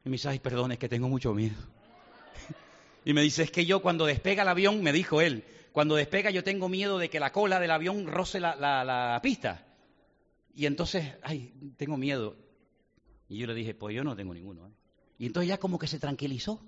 [0.04, 1.56] Y me dice, ay, perdón, es que tengo mucho miedo.
[3.04, 5.44] Y me dice, es que yo cuando despega el avión, me dijo él,
[5.76, 9.62] cuando despega yo tengo miedo de que la cola del avión roce la, pista.
[10.54, 12.34] Y entonces, ay, tengo miedo.
[13.28, 14.68] Y yo le dije, pues yo no tengo ninguno.
[14.68, 14.70] ¿eh".
[15.18, 16.62] Y entonces ya como que se tranquilizó.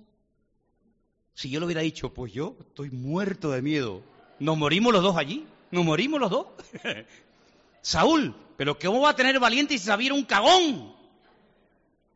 [1.33, 4.03] Si yo le hubiera dicho, pues yo estoy muerto de miedo.
[4.37, 5.43] Nos morimos los dos allí.
[5.71, 6.45] Nos morimos los dos.
[7.81, 10.93] Saúl, pero ¿cómo va a tener valiente si sabía un cagón?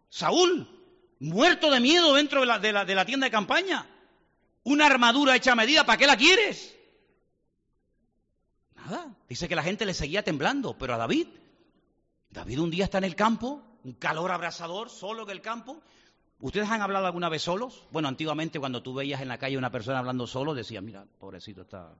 [0.09, 0.67] Saúl,
[1.19, 3.89] muerto de miedo dentro de la, de la tienda de campaña.
[4.61, 6.73] Una armadura hecha a medida, ¿para qué la quieres?
[8.85, 9.15] Nada.
[9.29, 11.27] Dice que la gente le seguía temblando, pero a David,
[12.29, 15.81] David un día está en el campo, un calor abrasador, solo en el campo.
[16.39, 17.87] ¿Ustedes han hablado alguna vez solos?
[17.91, 21.61] Bueno, antiguamente cuando tú veías en la calle una persona hablando solo, decía, mira, pobrecito
[21.61, 21.95] está,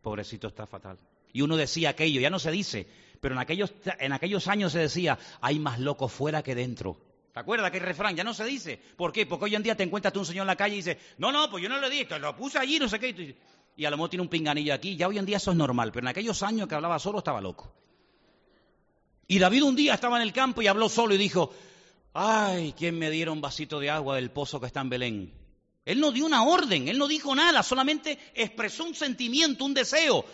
[0.00, 0.98] pobrecito está fatal.
[1.32, 2.88] Y uno decía aquello, ya no se dice,
[3.20, 6.98] pero en aquellos, en aquellos años se decía, hay más locos fuera que dentro.
[7.34, 8.80] ¿Te acuerdas que el refrán ya no se dice?
[8.96, 9.26] ¿Por qué?
[9.26, 11.30] Porque hoy en día te encuentras tú un señor en la calle y dice, no,
[11.30, 13.36] no, pues yo no lo he dicho, lo puse allí, no sé qué.
[13.78, 14.96] Y a lo mejor tiene un pinganillo aquí.
[14.96, 17.40] Ya hoy en día eso es normal, pero en aquellos años que hablaba solo estaba
[17.40, 17.72] loco.
[19.28, 21.54] Y David un día estaba en el campo y habló solo y dijo,
[22.12, 25.32] ay, ¿quién me diera un vasito de agua del pozo que está en Belén?
[25.84, 30.24] Él no dio una orden, él no dijo nada, solamente expresó un sentimiento, un deseo.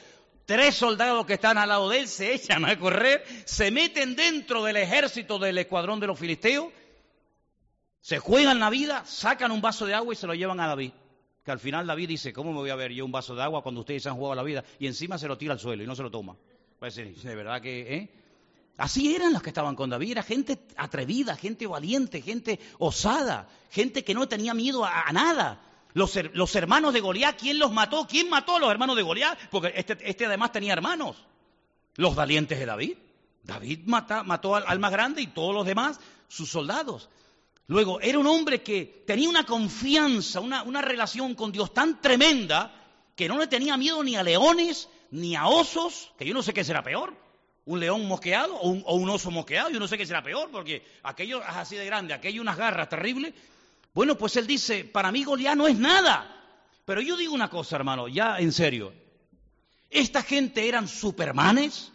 [0.47, 4.65] Tres soldados que están al lado de él se echan a correr, se meten dentro
[4.65, 6.73] del ejército del escuadrón de los filisteos
[8.05, 10.93] se juegan la vida, sacan un vaso de agua y se lo llevan a David.
[11.45, 13.63] Que al final David dice, ¿cómo me voy a ver yo un vaso de agua
[13.63, 14.65] cuando ustedes han jugado la vida?
[14.79, 16.37] Y encima se lo tira al suelo y no se lo toma.
[16.79, 17.95] Pues de verdad que...
[17.95, 18.11] ¿eh?
[18.77, 24.03] Así eran los que estaban con David, era gente atrevida, gente valiente, gente osada, gente
[24.03, 25.61] que no tenía miedo a, nada.
[25.93, 28.05] Los, los, hermanos de Goliat, ¿quién los mató?
[28.09, 29.39] ¿Quién mató a los hermanos de Goliat?
[29.51, 31.25] Porque este, este además tenía hermanos.
[31.95, 32.97] Los valientes de David.
[33.45, 37.09] David mató al, al, más grande y todos los demás, sus soldados.
[37.67, 42.73] Luego, era un hombre que tenía una confianza, una, relación con Dios tan tremenda
[43.17, 46.53] que no le tenía miedo ni a leones, ni a osos, que yo no sé
[46.53, 47.15] qué será peor,
[47.65, 51.41] un león mosqueado o un, oso mosqueado, yo no sé qué será peor, porque aquello
[51.41, 53.33] es así de grande, aquello unas garras terribles.
[53.95, 56.31] Bueno, pues él dice, para mí Goliat no es nada.
[56.85, 58.93] Pero yo digo una cosa, hermano, ya en serio.
[59.89, 61.93] Esta gente eran supermanes,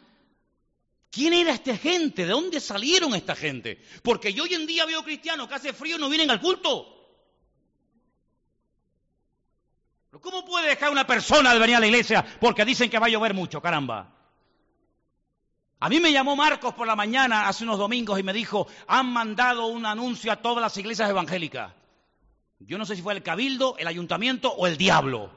[1.12, 2.26] ¿Quién era esta gente?
[2.26, 3.82] ¿De dónde salieron esta gente?
[4.04, 6.96] Porque yo hoy en día veo cristianos que hace frío y no vienen al culto.
[10.22, 13.10] ¿Cómo puede dejar una persona de venir a la iglesia porque dicen que va a
[13.10, 14.16] llover mucho, caramba?
[15.80, 19.12] A mí me llamó Marcos por la mañana hace unos domingos y me dijo, han
[19.12, 21.74] mandado un anuncio a todas las iglesias evangélicas.
[22.60, 25.32] Yo no sé si fue el cabildo, el ayuntamiento o el diablo.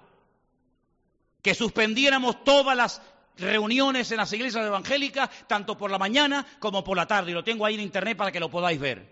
[1.43, 3.03] Que suspendiéramos todas las
[3.39, 7.45] reuniones en las iglesias evangélicas, tanto por la mañana como por la tarde, y lo
[7.45, 9.11] tengo ahí en internet para que lo podáis ver.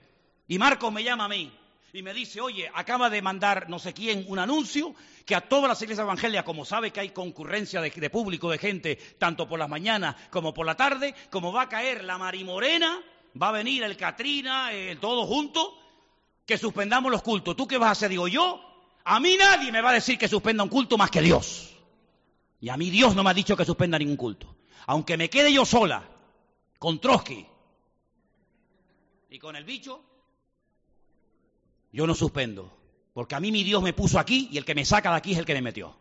[0.49, 1.53] Y Marcos me llama a mí
[1.93, 4.95] y me dice, oye, acaba de mandar no sé quién un anuncio
[5.27, 8.97] que a todas las iglesias evangélicas, como sabe que hay concurrencia de, público, de gente,
[9.19, 13.01] tanto por las mañanas como por la tarde, como va a caer la Marimorena,
[13.41, 15.77] va a venir el Catrina, el todo junto,
[16.47, 17.57] que suspendamos los cultos.
[17.57, 18.11] ¿Tú qué vas a hacer?
[18.11, 18.61] Digo yo,
[19.05, 21.70] a mí nadie me va a decir que suspenda un culto más que Dios.
[22.61, 24.57] Y a mí Dios no me ha dicho que suspenda ningún culto.
[24.87, 26.09] Aunque me quede yo sola,
[26.79, 27.47] con Trotsky
[29.31, 30.03] y con el bicho,
[31.93, 32.77] yo no suspendo.
[33.13, 35.33] Porque a mí mi Dios me puso aquí y el que me saca de aquí
[35.33, 35.97] es el que me metió.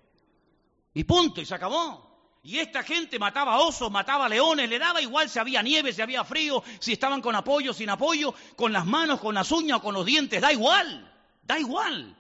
[0.93, 2.09] Y punto, y se acabó.
[2.43, 6.23] Y esta gente mataba osos, mataba leones, le daba igual si había nieve, si había
[6.23, 10.05] frío, si estaban con apoyo, sin apoyo, con las manos, con las uñas con los
[10.05, 11.11] dientes, da igual,
[11.43, 12.15] da igual.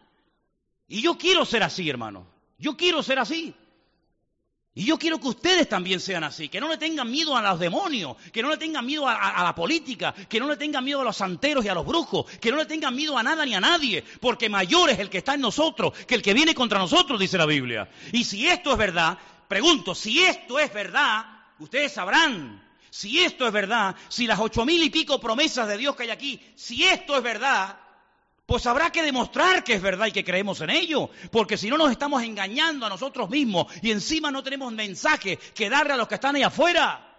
[0.87, 2.27] Y yo quiero ser así, hermano.
[2.57, 3.55] Yo quiero ser así.
[4.75, 7.59] Y yo quiero que ustedes también sean así, que no le tengan miedo a los
[7.59, 11.03] demonios, que no le tengan miedo a, la política, que no le tengan miedo a
[11.03, 13.59] los santeros y a los brujos, que no le tengan miedo a nada ni a
[13.59, 17.19] nadie, porque mayor es el que está en nosotros que el que viene contra nosotros,
[17.19, 17.89] dice la Biblia.
[18.11, 19.17] Y si esto es verdad,
[19.47, 21.25] pregunto, si esto es verdad,
[21.57, 25.95] ustedes sabrán, si esto es verdad, si las ocho mil y pico promesas de Dios
[25.95, 27.77] que hay aquí, si esto es verdad,
[28.49, 31.77] pues habrá que demostrar que es verdad y que creemos en ello, porque si no
[31.77, 36.07] nos estamos engañando a nosotros mismos y encima no tenemos mensaje que darle a los
[36.07, 37.15] que están ahí afuera.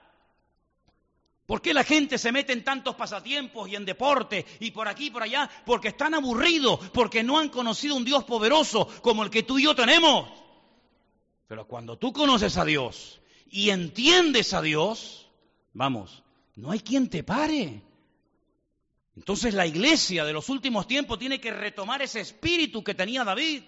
[1.46, 5.06] ¿Por qué la gente se mete en tantos pasatiempos y en deporte y por aquí
[5.06, 5.48] y por allá?
[5.64, 9.62] Porque están aburridos, porque no han conocido un Dios poderoso como el que tú y
[9.62, 10.28] yo tenemos.
[11.46, 15.28] Pero cuando tú conoces a Dios y entiendes a Dios,
[15.74, 16.24] vamos,
[16.56, 17.84] no hay quien te pare.
[19.20, 23.62] Entonces la iglesia de los últimos tiempos tiene que retomar ese espíritu que tenía David.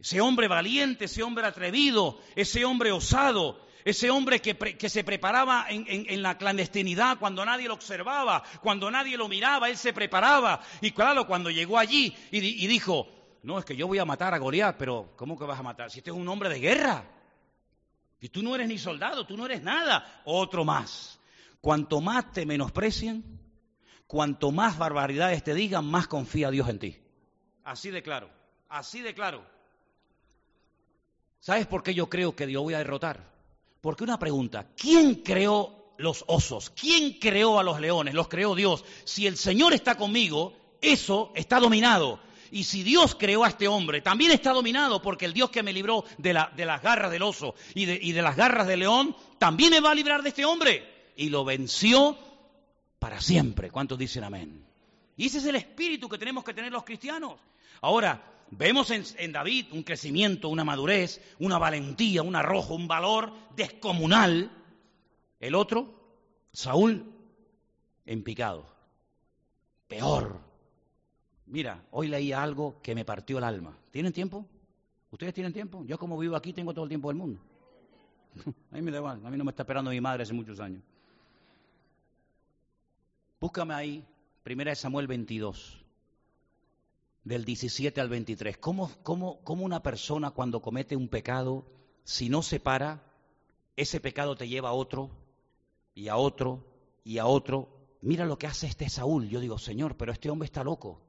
[0.00, 6.22] Ese hombre valiente, ese hombre atrevido, ese hombre osado, ese hombre que, se preparaba en,
[6.22, 10.60] la clandestinidad cuando nadie lo observaba, cuando nadie lo miraba, él se preparaba.
[10.80, 13.06] Y claro, cuando llegó allí y, dijo,
[13.44, 15.88] no, es que yo voy a matar a Goliat, pero ¿cómo que vas a matar?
[15.88, 17.04] Si este es un hombre de guerra.
[18.20, 20.20] Y tú no eres ni soldado, tú no eres nada.
[20.24, 21.20] Otro más.
[21.60, 23.45] Cuanto más te menosprecien,
[24.06, 26.96] cuanto más barbaridades te digan, más confía Dios en ti.
[27.64, 28.30] Así de claro,
[28.68, 29.44] así de claro.
[31.40, 33.32] ¿Sabes por qué yo creo que Dios voy a derrotar?
[33.80, 36.70] Porque una pregunta, ¿quién creó los osos?
[36.70, 38.14] ¿Quién creó a los leones?
[38.14, 38.84] Los creó Dios.
[39.04, 42.20] Si el Señor está conmigo, eso está dominado.
[42.50, 45.72] Y si Dios creó a este hombre, también está dominado, porque el Dios que me
[45.72, 49.70] libró de, las garras del oso y de, y de las garras del león, también
[49.70, 51.12] me va a librar de este hombre.
[51.16, 52.16] Y lo venció
[52.98, 53.70] para siempre.
[53.70, 54.64] ¿Cuántos dicen amén?
[55.16, 57.40] Y ese es el espíritu que tenemos que tener los cristianos.
[57.80, 64.50] Ahora, vemos en, David un crecimiento, una madurez, una valentía, un arrojo, un valor descomunal.
[65.40, 65.94] El otro,
[66.52, 67.12] Saúl,
[68.04, 68.66] en picado.
[69.88, 70.40] Peor.
[71.46, 73.76] Mira, hoy leí algo que me partió el alma.
[73.90, 74.46] ¿Tienen tiempo?
[75.10, 75.84] ¿Ustedes tienen tiempo?
[75.84, 77.40] Yo como vivo aquí tengo todo el tiempo del mundo.
[78.70, 80.58] a mí me da igual, a mí no me está esperando mi madre hace muchos
[80.60, 80.82] años.
[83.38, 84.04] Búscame ahí,
[84.42, 85.84] primera de Samuel 22,
[87.22, 88.56] del 17 al 23.
[88.56, 91.66] ¿Cómo, cómo, ¿Cómo una persona cuando comete un pecado,
[92.02, 93.02] si no se para,
[93.76, 95.10] ese pecado te lleva a otro,
[95.94, 96.64] y a otro,
[97.04, 97.68] y a otro?
[98.00, 99.28] Mira lo que hace este Saúl.
[99.28, 101.02] Yo digo, Señor, pero este hombre está loco.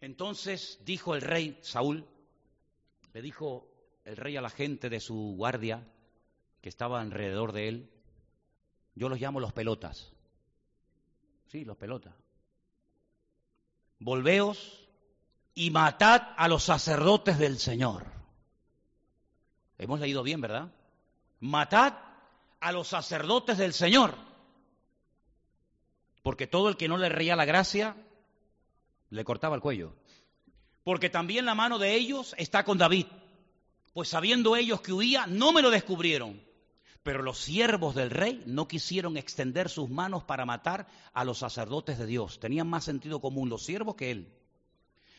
[0.00, 2.06] Entonces dijo el rey Saúl,
[3.12, 3.68] le dijo
[4.04, 5.84] el rey a la gente de su guardia
[6.60, 7.90] que estaba alrededor de él,
[8.94, 10.15] yo los llamo los pelotas.
[11.46, 12.14] Sí, los pelotas.
[13.98, 14.88] Volveos
[15.54, 18.04] y matad a los sacerdotes del Señor.
[19.78, 20.72] Hemos leído bien, ¿verdad?
[21.40, 21.94] Matad
[22.60, 24.14] a los sacerdotes del Señor.
[26.22, 27.96] Porque todo el que no le reía la gracia,
[29.10, 29.94] le cortaba el cuello.
[30.82, 33.06] Porque también la mano de ellos está con David.
[33.92, 36.42] Pues sabiendo ellos que huía, no me lo descubrieron.
[37.06, 42.00] Pero los siervos del rey no quisieron extender sus manos para matar a los sacerdotes
[42.00, 42.40] de Dios.
[42.40, 44.32] Tenían más sentido común los siervos que él.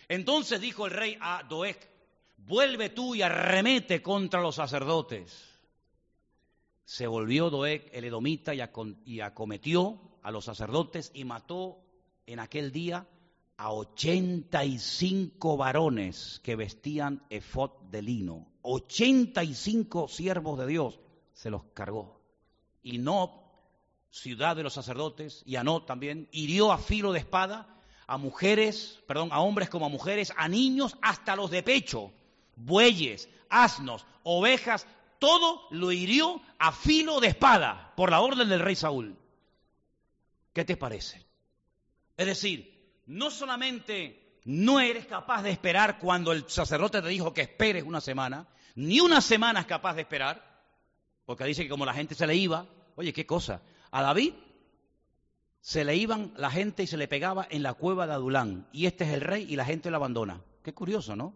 [0.09, 1.77] Entonces dijo el rey a Doeg,
[2.39, 5.47] vuelve tú y arremete contra los sacerdotes.
[6.83, 11.79] Se volvió Doeg el edomita y, acometió a los sacerdotes y mató
[12.25, 13.07] en aquel día
[13.55, 18.45] a ochenta y cinco varones que vestían efod de lino.
[18.61, 20.99] Ochenta y cinco siervos de Dios
[21.38, 22.19] se los cargó.
[22.81, 23.43] Y no,
[24.09, 27.75] ciudad de los sacerdotes, y Anó también, hirió a filo de espada
[28.07, 32.11] a mujeres, perdón, a hombres como a mujeres, a niños hasta los de pecho,
[32.55, 34.88] bueyes, asnos, ovejas,
[35.19, 39.15] todo lo hirió a filo de espada por la orden del rey Saúl.
[40.53, 41.23] ¿Qué te parece?
[42.15, 47.41] Es decir, no solamente no eres capaz de esperar cuando el sacerdote te dijo que
[47.41, 50.57] esperes una semana, ni una semana es capaz de esperar,
[51.28, 52.65] porque dice que como la gente se le iba,
[52.95, 53.61] oye, qué cosa,
[53.91, 54.34] a David
[55.59, 58.69] se le iban la gente y se le pegaba en la cueva de Adulán.
[58.71, 60.41] Y este es el rey y la gente lo abandona.
[60.63, 61.34] Qué curioso, ¿no?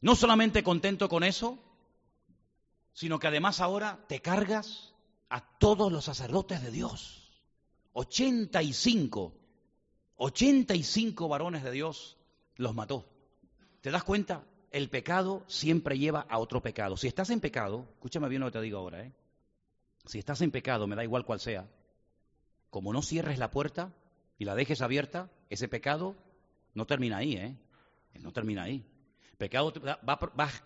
[0.00, 1.58] No solamente contento con eso,
[2.94, 4.94] sino que además ahora te cargas
[5.28, 7.30] a todos los sacerdotes de Dios.
[7.92, 9.34] 85,
[10.16, 12.16] 85 varones de Dios
[12.56, 13.06] los mató.
[13.82, 14.46] ¿Te das cuenta?
[14.72, 16.96] El pecado siempre lleva a otro pecado.
[16.96, 19.12] Si estás en pecado, escúchame bien lo que te digo ahora, ¿eh?
[20.06, 21.68] Si estás en pecado, me da igual cuál sea,
[22.70, 23.92] como no cierres la puerta
[24.38, 26.16] y la dejes abierta, ese pecado
[26.74, 27.56] no termina ahí, ¿eh?
[28.20, 28.84] No termina ahí.
[29.38, 29.72] Pecado
[30.08, 30.18] va,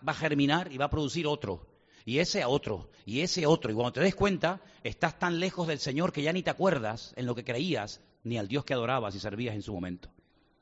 [0.05, 1.67] a germinar y va a producir otro.
[2.05, 2.89] Y ese a otro.
[3.05, 3.71] Y ese a otro.
[3.71, 7.13] Y cuando te des cuenta, estás tan lejos del Señor que ya ni te acuerdas
[7.17, 10.09] en lo que creías, ni al Dios que adorabas y servías en su momento.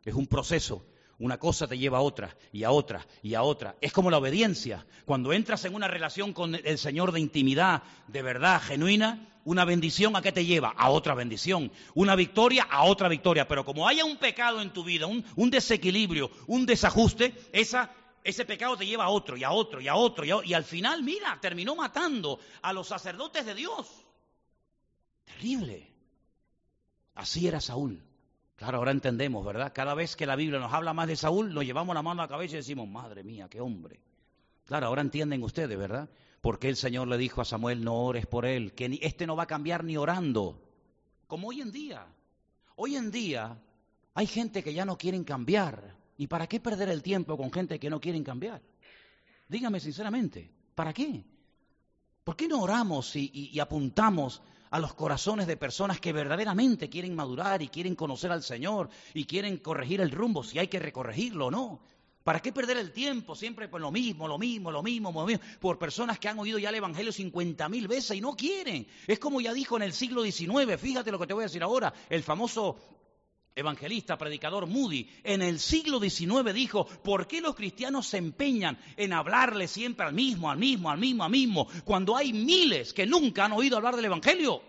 [0.03, 0.85] Es un proceso.
[1.17, 3.75] Una cosa te lleva a otra, y a otra, y a otra.
[3.79, 4.85] Es como la obediencia.
[5.05, 10.15] Cuando entras en una relación con el Señor de intimidad, de verdad, genuina, una bendición
[10.15, 10.73] a qué te lleva?
[10.75, 11.71] A otra bendición.
[11.93, 13.47] Una victoria a otra victoria.
[13.47, 18.85] Pero como haya un pecado en tu vida, un, desequilibrio, un desajuste, ese pecado te
[18.85, 20.25] lleva a otro y a otro y a otro.
[20.25, 23.87] Y, y al final, mira, terminó matando a los sacerdotes de Dios.
[25.23, 25.93] Terrible.
[27.13, 28.03] Así era Saúl.
[28.55, 29.73] Claro, ahora entendemos, ¿verdad?
[29.73, 32.25] Cada vez que la Biblia nos habla más de Saúl, nos llevamos la mano a
[32.25, 33.99] la cabeza y decimos, madre mía, qué hombre.
[34.65, 36.09] Claro, ahora entienden ustedes, ¿verdad?
[36.41, 39.43] Porque el Señor le dijo a Samuel, no ores por él, que este no va
[39.43, 40.61] a cambiar ni orando,
[41.27, 42.05] como hoy en día.
[42.75, 43.57] Hoy en día
[44.13, 45.95] hay gente que ya no quieren cambiar.
[46.17, 48.61] ¿Y para qué perder el tiempo con gente que no quieren cambiar?
[49.49, 51.23] Dígame sinceramente, ¿para qué?
[52.23, 54.41] ¿Por qué no oramos y, apuntamos
[54.75, 59.23] a los corazones de personas que verdaderamente quieren madurar y quieren conocer al Señor y
[59.23, 61.79] quieren corregir el rumbo, si hay que recorregirlo o no?
[62.25, 65.41] ¿Para qué perder el tiempo siempre por lo mismo, lo mismo, lo mismo, lo mismo,
[65.61, 68.85] por personas que han oído ya el Evangelio cincuenta mil veces y no quieren?
[69.07, 71.63] Es como ya dijo en el siglo XIX, fíjate lo que te voy a decir
[71.63, 72.75] ahora, el famoso
[73.55, 79.13] evangelista, predicador Moody, en el siglo XIX dijo, ¿por qué los cristianos se empeñan en
[79.13, 83.45] hablarle siempre al mismo, al mismo, al mismo, al mismo, cuando hay miles que nunca
[83.45, 84.61] han oído hablar del Evangelio?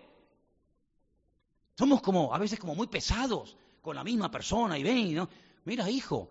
[1.77, 5.29] Somos como, a veces como muy pesados con la misma persona y ven, ¿no?
[5.65, 6.29] Mira, hijo,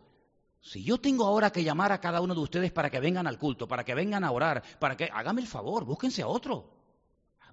[0.61, 3.39] si yo tengo ahora que llamar a cada uno de ustedes para que vengan al
[3.39, 6.73] culto, para que vengan a orar, para que hágame el favor, búsquense a otro.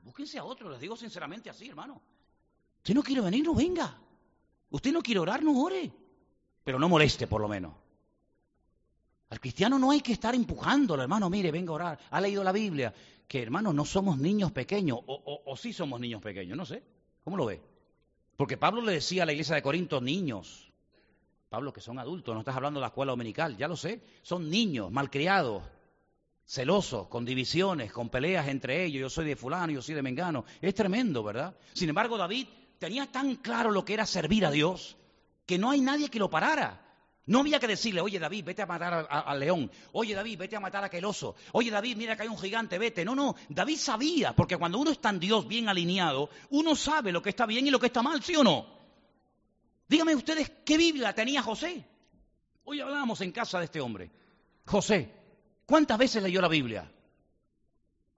[0.03, 2.01] Búsquense a otro, les digo sinceramente así, hermano.
[2.77, 3.97] Usted no quiere venir, no venga.
[4.73, 5.91] Usted no quiere orar, no ore.
[6.63, 7.73] Pero no moleste, por lo menos.
[9.29, 11.99] Al cristiano no hay que estar empujándolo, hermano, mire, venga a orar.
[12.09, 12.91] Ha leído la Biblia.
[13.27, 14.99] Que, hermano, no somos niños pequeños.
[15.05, 16.81] O, sí somos niños pequeños, no sé.
[17.23, 17.61] ¿Cómo lo ve?
[18.35, 20.71] Porque Pablo le decía a la iglesia de Corinto, niños,
[21.49, 24.49] Pablo, que son adultos, no estás hablando de la escuela dominical, ya lo sé, son
[24.49, 25.61] niños, malcriados,
[26.47, 30.45] celosos, con divisiones, con peleas entre ellos, yo soy de fulano, yo soy de mengano,
[30.61, 31.55] es tremendo, ¿verdad?
[31.73, 32.47] Sin embargo, David
[32.83, 34.97] tenía tan claro lo que era servir a Dios,
[35.45, 36.81] que no hay nadie que lo parara.
[37.25, 40.59] No había que decirle, oye David, vete a matar al león, oye David, vete a
[40.59, 43.05] matar a aquel oso, oye David, mira que hay un gigante, vete.
[43.05, 47.21] No, no, David sabía, porque cuando uno está en Dios bien alineado, uno sabe lo
[47.21, 48.67] que está bien y lo que está mal, ¿sí o no?
[49.87, 51.85] Díganme ustedes qué Biblia tenía José.
[52.65, 54.11] Hoy hablábamos en casa de este hombre.
[54.65, 55.09] José,
[55.65, 56.91] ¿cuántas veces leyó la Biblia?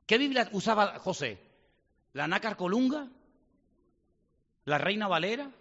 [0.07, 1.39] ¿Qué Biblia usaba José?
[2.13, 3.07] ¿La Nácar Colunga?
[4.66, 5.51] ¿La Reina Valera?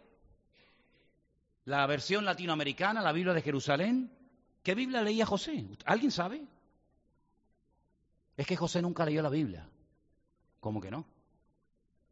[1.66, 4.10] ¿La versión latinoamericana, la Biblia de Jerusalén?
[4.62, 5.64] ¿Qué Biblia leía José?
[5.84, 6.42] ¿Alguien sabe?
[8.36, 9.68] Es que José nunca leyó la Biblia.
[10.60, 11.06] ¿Cómo que no?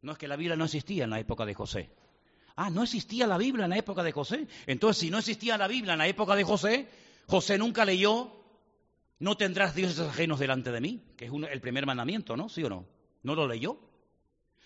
[0.02, 1.90] No es que la Biblia no existía en la época de José.
[2.56, 4.46] Ah, no existía la Biblia en la época de José.
[4.66, 6.88] Entonces, si no existía la Biblia en la época de José,
[7.26, 8.30] José nunca leyó,
[9.18, 12.48] no tendrás dioses ajenos delante de mí, que es el primer mandamiento, ¿no?
[12.48, 12.86] ¿Sí o no?
[13.22, 13.78] ¿No lo leyó?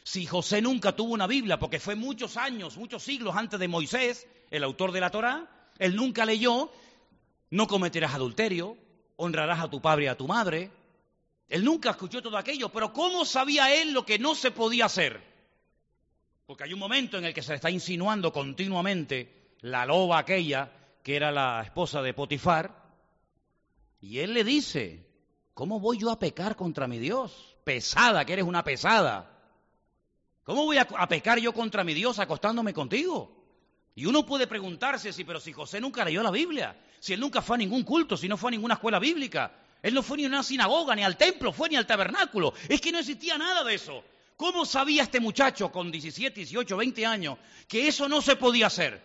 [0.07, 4.29] Si José nunca tuvo una Biblia, porque fue muchos años, muchos siglos antes de Moisés,
[4.53, 5.51] el autor de la Torá,
[5.81, 6.71] él nunca leyó,
[7.51, 8.79] no cometerás adulterio,
[9.17, 10.71] honrarás a tu padre y a tu madre.
[11.49, 15.21] Él nunca escuchó todo aquello, pero ¿cómo sabía él lo que no se podía hacer?
[16.47, 20.71] Porque hay un momento en el que se le está insinuando continuamente la loba aquella,
[21.03, 22.81] que era la esposa de Potifar,
[24.01, 25.05] y él le dice,
[25.53, 27.57] ¿cómo voy yo a pecar contra mi Dios?
[27.65, 29.33] Pesada, que eres una pesada.
[30.47, 33.36] ¿Cómo voy a, pecar yo contra mi Dios acostándome contigo?
[33.97, 37.42] Y uno puede preguntarse si, pero si José nunca leyó la Biblia, si él nunca
[37.42, 40.24] fue a ningún culto, si no fue a ninguna escuela bíblica, él no fue ni
[40.24, 43.64] a una sinagoga, ni al templo, fue ni al tabernáculo, es que no existía nada
[43.64, 44.05] de eso.
[44.36, 49.03] ¿Cómo sabía este muchacho con 17, 18, 20 años que eso no se podía hacer?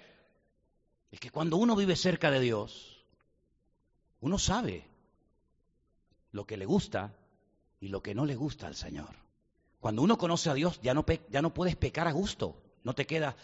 [1.09, 3.03] Es que cuando uno vive cerca de Dios,
[4.19, 4.85] uno sabe
[6.33, 7.15] lo que le gusta
[7.79, 9.30] y lo que no le gusta al Señor.
[9.82, 12.55] Cuando uno conoce a Dios, ya no, ya no puedes pecar a gusto.
[12.84, 13.36] No te queda,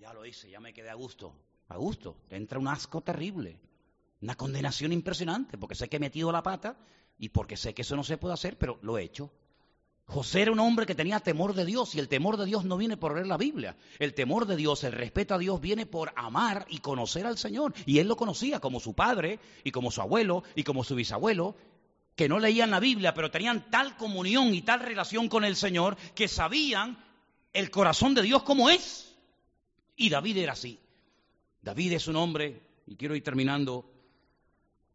[0.00, 1.32] ya lo hice, ya me quedé a gusto.
[1.68, 2.16] A gusto.
[2.28, 3.60] Te entra un asco terrible.
[4.20, 6.76] Una condenación impresionante, porque sé que he metido la pata
[7.16, 9.30] y porque sé que eso no se puede hacer, pero lo he hecho.
[10.08, 12.76] José era un hombre que tenía temor de Dios y el temor de Dios no
[12.76, 13.76] viene por leer la Biblia.
[13.98, 17.74] El temor de Dios, el respeto a Dios viene por amar y conocer al Señor.
[17.86, 21.56] Y él lo conocía como su padre y como su abuelo y como su bisabuelo,
[22.16, 25.96] que no leían la Biblia, pero tenían tal comunión y tal relación con el Señor
[26.14, 26.98] que sabían
[27.52, 29.14] el corazón de Dios como es.
[29.96, 30.80] Y David era así.
[31.60, 33.90] David es un hombre, y quiero ir terminando,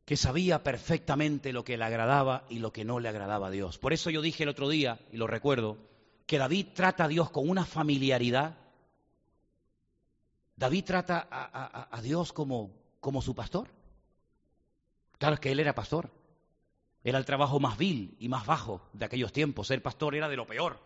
[0.04, 3.78] que sabía perfectamente lo que le agradaba y lo que no le agradaba a Dios.
[3.78, 5.78] Por eso yo dije el otro día, y lo recuerdo,
[6.26, 8.58] que David trata a Dios con una familiaridad.
[10.56, 13.68] David trata a, Dios como, como su pastor.
[15.20, 16.10] Claro que él era pastor.
[17.04, 19.68] Era el trabajo más vil y más bajo de aquellos tiempos.
[19.68, 20.80] Ser pastor era de lo peor.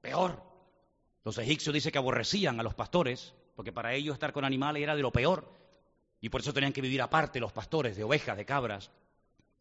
[0.00, 0.42] Peor.
[1.24, 4.96] Los egipcios dicen que aborrecían a los pastores, porque para ellos estar con animales era
[4.96, 5.52] de lo peor.
[6.20, 8.90] Y por eso tenían que vivir aparte los pastores de ovejas, de cabras.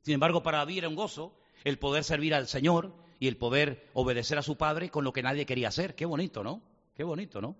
[0.01, 3.89] Sin embargo, para David era un gozo el poder servir al Señor y el poder
[3.93, 5.95] obedecer a su padre con lo que nadie quería hacer.
[5.95, 6.61] Qué bonito, ¿no?
[6.95, 7.55] Qué bonito, ¿no?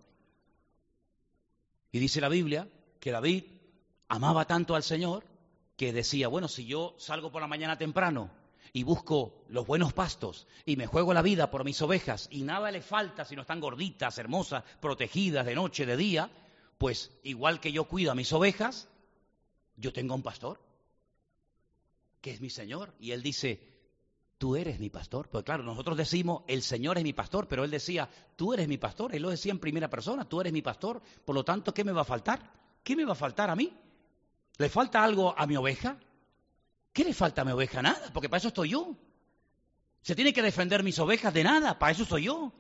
[1.91, 2.67] Y dice la Biblia
[2.99, 3.43] que David
[4.07, 5.25] amaba tanto al Señor
[5.76, 8.30] que decía, bueno, si yo salgo por la mañana temprano
[8.74, 12.72] y busco los buenos pastos y me juego la vida por mis ovejas y nada
[12.72, 16.30] le falta si no están gorditas, hermosas, protegidas de noche, de día,
[16.78, 18.88] pues igual que yo cuido a mis ovejas,
[19.76, 20.59] yo tengo un pastor,
[22.22, 22.93] que es mi Señor.
[22.99, 23.59] Y él dice,
[24.38, 25.28] tú eres mi pastor.
[25.30, 28.78] Pues claro, nosotros decimos, el Señor es mi pastor, pero él decía, tú eres mi
[28.78, 29.13] pastor.
[29.13, 31.01] Él lo decía en primera persona, tú eres mi pastor.
[31.26, 32.51] Por lo tanto, ¿qué me va a faltar?
[32.84, 33.74] ¿Qué me va a faltar a mí?
[34.58, 35.97] ¿Le falta algo a mi oveja?
[36.93, 37.82] ¿Qué le falta a mi oveja?
[37.82, 38.95] Nada, porque para eso estoy yo.
[40.02, 42.52] Se tiene que defender mis ovejas de nada, para eso soy yo.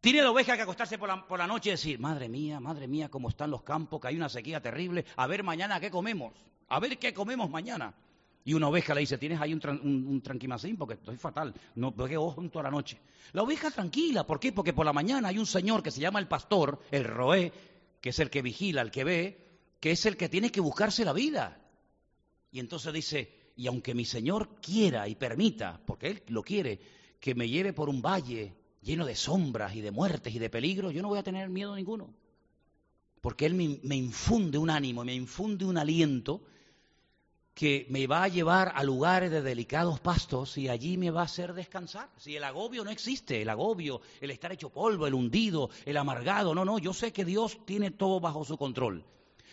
[0.00, 2.88] Tiene la oveja que acostarse por la, por la noche y decir, madre mía, madre
[2.88, 6.32] mía, cómo están los campos, que hay una sequía terrible, a ver mañana qué comemos,
[6.68, 7.94] a ver qué comemos mañana.
[8.42, 9.60] Y una oveja le dice, ¿tienes ahí un,
[10.08, 10.78] un, tranquimacín?
[10.78, 12.98] Porque estoy fatal, no pegué ojo toda la noche.
[13.32, 14.52] La oveja tranquila, ¿por qué?
[14.52, 17.52] Porque por la mañana hay un señor que se llama el pastor, el roé,
[18.00, 19.49] que es el que vigila, el que ve,
[19.80, 21.58] que es el que tiene que buscarse la vida.
[22.52, 26.80] Y entonces dice, y aunque mi Señor quiera y permita, porque Él lo quiere,
[27.18, 30.92] que me lleve por un valle lleno de sombras y de muertes y de peligros,
[30.92, 32.14] yo no voy a tener miedo ninguno.
[33.20, 36.42] Porque Él me, infunde un ánimo, me infunde un aliento
[37.54, 41.24] que me va a llevar a lugares de delicados pastos y allí me va a
[41.24, 42.08] hacer descansar.
[42.16, 46.54] Si el agobio no existe, el agobio, el estar hecho polvo, el hundido, el amargado,
[46.54, 49.04] no, no, yo sé que Dios tiene todo bajo su control.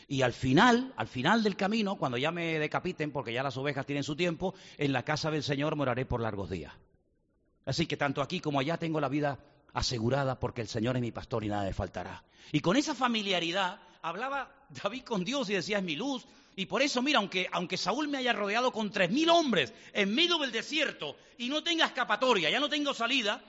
[0.07, 3.85] Y al final, al final del camino, cuando ya me decapiten, porque ya las ovejas
[3.85, 6.73] tienen su tiempo, en la casa del Señor moraré por largos días.
[7.65, 9.37] Así que tanto aquí como allá tengo la vida
[9.73, 12.23] asegurada porque el Señor es mi pastor y nada le faltará.
[12.53, 16.25] Y con esa familiaridad hablaba David con Dios y decía, es mi luz.
[16.55, 20.15] Y por eso, mira, aunque, aunque Saúl me haya rodeado con tres mil hombres en
[20.15, 23.43] medio del desierto y no tenga escapatoria, ya no tengo salida,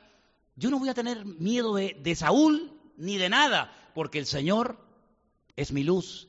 [0.56, 4.76] yo no voy a tener miedo de Saúl ni de nada, porque el Señor
[5.54, 6.28] es mi luz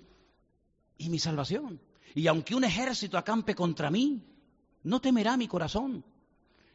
[1.00, 1.82] y mi salvación.
[2.14, 4.22] Y aunque un ejército acampe contra mí,
[4.84, 6.04] no temerá mi corazón.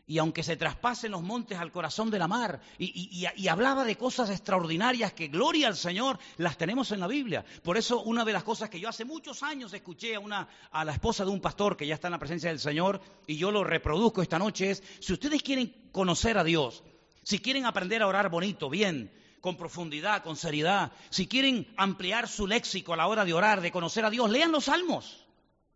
[0.07, 4.29] Y aunque se traspasen los montes al corazón de la mar, y, hablaba de cosas
[4.29, 7.45] extraordinarias que, gloria al Señor, las tenemos en la Biblia.
[7.63, 10.85] Por eso, una de las cosas que yo hace muchos años escuché a, una, a
[10.85, 13.51] la esposa de un pastor que ya está en la presencia del Señor, y yo
[13.51, 16.85] lo reproduzco esta noche, es, si ustedes quieren conocer a Dios,
[17.23, 19.11] si quieren aprender a orar bonito, bien,
[19.45, 23.71] con profundidad, con seriedad, si quieren ampliar su léxico a la hora de orar, de
[23.71, 25.27] conocer a Dios, lean los salmos.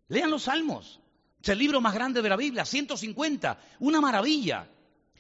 [0.09, 1.01] Lean los salmos.
[1.43, 4.71] Es el libro más grande de la Biblia, 150, una maravilla.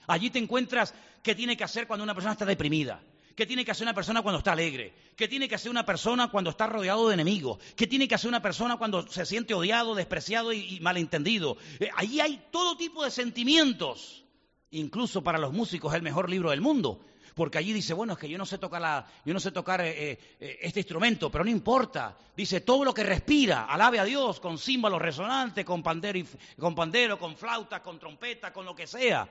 [0.06, 3.02] Allí te encuentras qué tiene que hacer cuando una persona está deprimida,
[3.36, 6.30] qué tiene que hacer una persona cuando está alegre, qué tiene que hacer una persona
[6.30, 9.94] cuando está rodeado de enemigos, qué tiene que hacer una persona cuando se siente odiado,
[9.94, 11.58] despreciado y, malentendido.
[11.80, 14.24] Eh, allí hay todo tipo de sentimientos.
[14.70, 17.04] Incluso para los músicos es el mejor libro del mundo,
[17.38, 19.80] porque allí dice, bueno, es que yo no sé tocar, la, yo no sé tocar
[19.80, 22.18] eh, eh, este instrumento, pero no importa.
[22.36, 26.18] Dice, todo lo que respira, alabe a Dios con címbalos resonantes, con pandero,
[26.58, 29.28] con, pandero, con flauta, con trompeta, con lo que sea.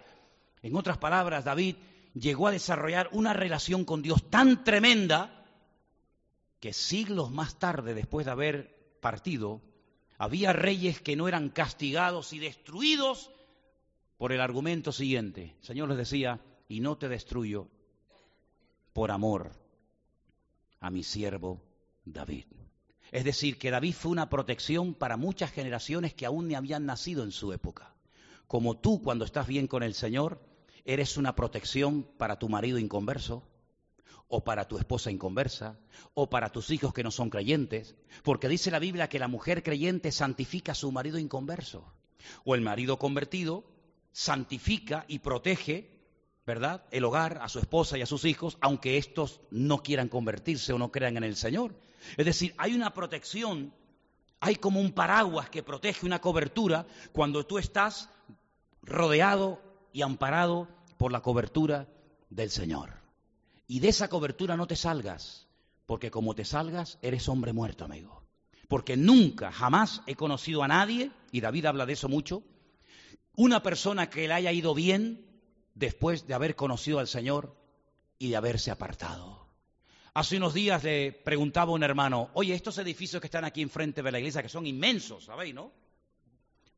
[0.61, 1.75] En otras palabras, David
[2.13, 5.45] llegó a desarrollar una relación con Dios tan tremenda
[6.61, 9.61] que siglos más tarde, después de haber partido,
[10.17, 13.31] había reyes que no eran castigados y destruidos
[14.17, 15.57] por el argumento siguiente.
[15.59, 16.39] Señor les decía,
[16.69, 17.67] y no te destruyo
[18.97, 19.51] por amor
[20.79, 21.61] a mi siervo
[22.03, 22.45] David.
[23.11, 27.23] Es decir, que David fue una protección para muchas generaciones que aún ni habían nacido
[27.23, 27.93] en su época.
[28.47, 30.41] Como tú cuando estás bien con el Señor,
[30.83, 33.47] eres una protección para tu marido inconverso,
[34.29, 35.77] o para tu esposa inconversa,
[36.15, 39.61] o para tus hijos que no son creyentes, porque dice la Biblia que la mujer
[39.61, 41.93] creyente santifica a su marido inconverso,
[42.45, 43.63] o el marido convertido
[44.11, 45.96] santifica y protege
[46.47, 46.85] ¿verdad?
[46.91, 50.79] El hogar, a su esposa y a sus hijos, aunque estos no quieran convertirse o
[50.79, 51.75] no crean en el Señor.
[52.15, 53.73] Es decir, hay una protección,
[54.39, 58.09] hay como un paraguas que protege una cobertura cuando tú estás
[58.81, 59.61] rodeado
[59.91, 61.89] y amparado por la cobertura
[62.29, 62.93] del Señor.
[63.67, 65.47] Y de esa cobertura no te salgas,
[65.85, 68.23] porque como te salgas, eres hombre muerto, amigo.
[68.69, 72.41] Porque nunca, jamás he conocido a nadie, y David habla de eso mucho,
[73.35, 75.26] una persona que le haya ido bien
[75.77, 77.55] después de haber conocido al Señor
[78.17, 79.47] y de haberse apartado.
[80.13, 84.01] Hace unos días le preguntaba a un hermano, oye, estos edificios que están aquí enfrente
[84.01, 85.71] de la iglesia, que son inmensos, ¿sabéis, no?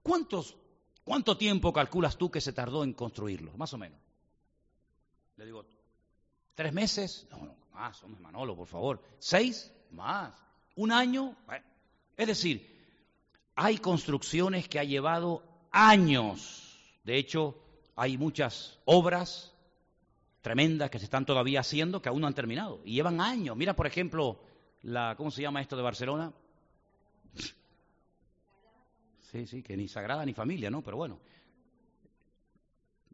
[0.03, 0.57] ¿Cuántos,
[1.05, 3.99] ¿Cuánto tiempo calculas tú que se tardó en construirlos, más o menos?
[5.37, 5.65] Le digo,
[6.53, 7.25] ¿tres meses?
[7.31, 9.01] No, no, más, hombre, Manolo, por favor.
[9.19, 9.71] ¿Seis?
[9.91, 10.33] Más.
[10.75, 11.37] ¿Un año?
[12.17, 12.77] Es decir,
[13.55, 16.77] hay construcciones que ha llevado años.
[17.05, 17.57] De hecho,
[17.99, 19.53] hay muchas obras
[20.39, 23.57] tremendas que se están todavía haciendo que aún no han terminado y llevan años.
[23.57, 24.39] Mira, por ejemplo,
[24.83, 26.31] la ¿cómo se llama esto de Barcelona?
[29.29, 30.81] Sí, sí, que ni sagrada ni familia, ¿no?
[30.81, 31.19] Pero bueno,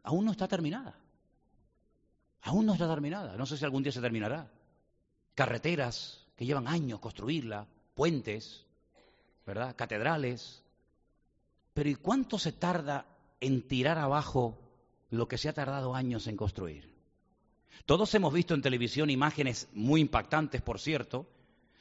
[0.04, 0.96] aún no está terminada.
[2.42, 3.36] Aún no está terminada.
[3.36, 4.48] No sé si algún día se terminará.
[5.34, 8.64] Carreteras que llevan años construirla, puentes,
[9.44, 9.74] ¿verdad?
[9.74, 10.62] Catedrales.
[11.74, 13.04] Pero ¿y cuánto se tarda
[13.40, 14.62] en tirar abajo
[15.10, 16.96] lo que se ha tardado años en construir?
[17.84, 21.26] Todos hemos visto en televisión imágenes muy impactantes, por cierto,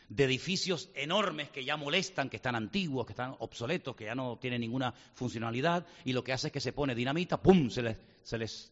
[0.09, 4.37] de edificios enormes que ya molestan, que están antiguos, que están obsoletos, que ya no
[4.37, 7.81] tienen ninguna funcionalidad, y lo que hace es que se pone dinamita, ¡pum!, se
[8.37, 8.71] les,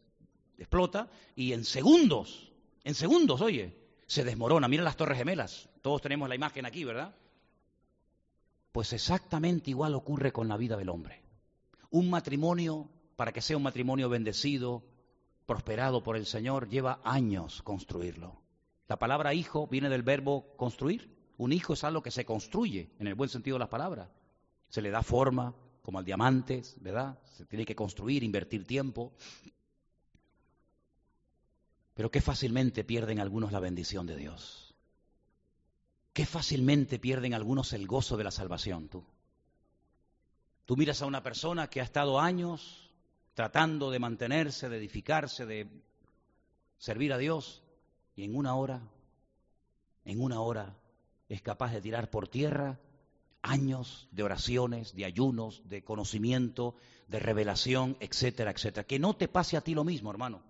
[0.58, 2.52] explota, y en segundos,
[2.84, 3.76] en segundos, oye,
[4.06, 4.68] se desmorona.
[4.68, 7.16] Mira las Torres Gemelas, todos tenemos la imagen aquí, ¿verdad?
[8.72, 11.22] Pues exactamente igual ocurre con la vida del hombre.
[11.90, 14.84] Un matrimonio, para que sea un matrimonio bendecido,
[15.45, 18.41] prosperado por el Señor, lleva años construirlo.
[18.88, 21.14] La palabra hijo viene del verbo construir.
[21.38, 24.10] Un hijo es algo que se construye, en el buen sentido de las palabras.
[24.69, 27.19] Se le da forma, como al diamante, ¿verdad?
[27.31, 29.14] Se tiene que construir, invertir tiempo.
[31.94, 34.73] Pero qué fácilmente pierden algunos la bendición de Dios.
[36.14, 39.03] Qué fácilmente pierden algunos el gozo de la salvación, tú.
[40.65, 42.83] Tú miras a una persona que ha estado años
[43.34, 45.68] tratando de mantenerse, de edificarse, de
[46.78, 47.64] servir a Dios,
[48.16, 48.82] y en una hora,
[50.06, 50.76] en una hora,
[51.30, 52.80] es capaz de tirar por tierra
[53.42, 56.76] años de oraciones, de ayunos, de conocimiento,
[57.08, 58.86] de revelación, etcétera, etcétera.
[58.86, 60.42] Que no te pase a ti lo mismo, hermano.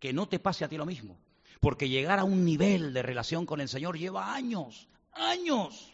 [0.00, 1.18] Que no te pase a ti lo mismo.
[1.60, 5.92] Porque llegar a un nivel de relación con el Señor lleva años, años.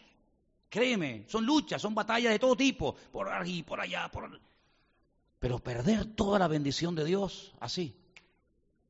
[0.69, 4.39] Créeme, son luchas, son batallas de todo tipo, por aquí, por allá, por...
[5.41, 7.97] Pero perder toda la bendición de Dios así,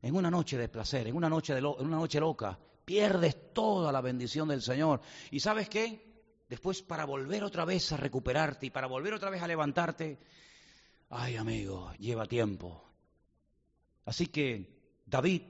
[0.02, 3.90] en una noche de placer, en una noche, de en una noche loca, pierdes toda
[3.90, 5.00] la bendición del Señor.
[5.32, 6.12] ¿Y sabes qué?
[6.50, 10.20] Después para volver otra vez a recuperarte y para volver otra vez a levantarte,
[11.12, 12.84] ay amigo, lleva tiempo.
[14.04, 15.44] Así que David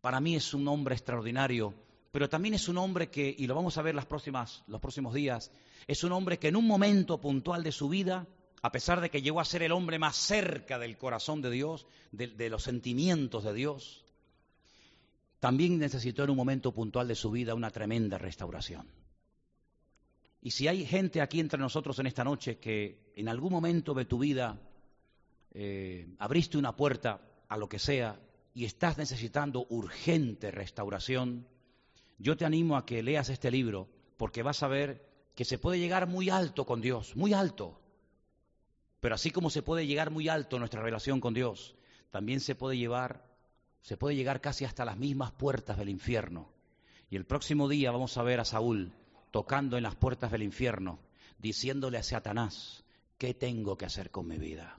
[0.00, 1.86] para mí es un hombre extraordinario
[2.16, 5.12] pero también es un hombre que, y lo vamos a ver las próximas, los próximos
[5.12, 5.52] días,
[5.86, 8.26] es un hombre que en un momento puntual de su vida,
[8.66, 11.86] a pesar de que llegó a ser el hombre más cerca del corazón de Dios,
[12.10, 14.04] de, los sentimientos de Dios,
[15.38, 18.88] también necesitó en un momento puntual de su vida una tremenda restauración.
[20.42, 24.04] Y si hay gente aquí entre nosotros en esta noche que en algún momento de
[24.04, 24.60] tu vida
[25.52, 28.18] eh, abriste una puerta a lo que sea
[28.52, 31.46] y estás necesitando urgente restauración,
[32.18, 35.78] yo te animo a que leas este libro porque vas a ver que se puede
[35.78, 37.85] llegar muy alto con Dios, muy alto.
[39.06, 41.76] Pero así como se puede llegar muy alto nuestra relación con Dios,
[42.10, 43.24] también se puede llevar,
[43.80, 46.48] se puede llegar casi hasta las mismas puertas del infierno.
[47.08, 48.92] Y el próximo día vamos a ver a Saúl
[49.30, 50.98] tocando en las puertas del infierno,
[51.38, 52.82] diciéndole a Satanás,
[53.16, 54.76] ¿qué tengo que hacer con mi vida?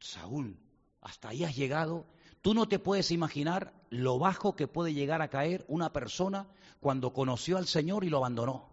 [0.00, 0.56] Saúl,
[1.02, 2.06] hasta ahí has llegado
[2.40, 6.46] Tú no te puedes imaginar lo bajo que puede llegar a caer una persona
[6.80, 8.70] cuando conoció al Señor y lo abandonó.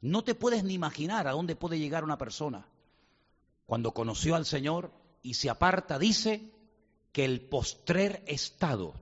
[0.00, 2.66] No te puedes ni imaginar a dónde puede llegar una persona
[3.66, 5.98] cuando conoció al Señor y se aparta.
[5.98, 6.50] Dice
[7.12, 8.94] que el postrer estado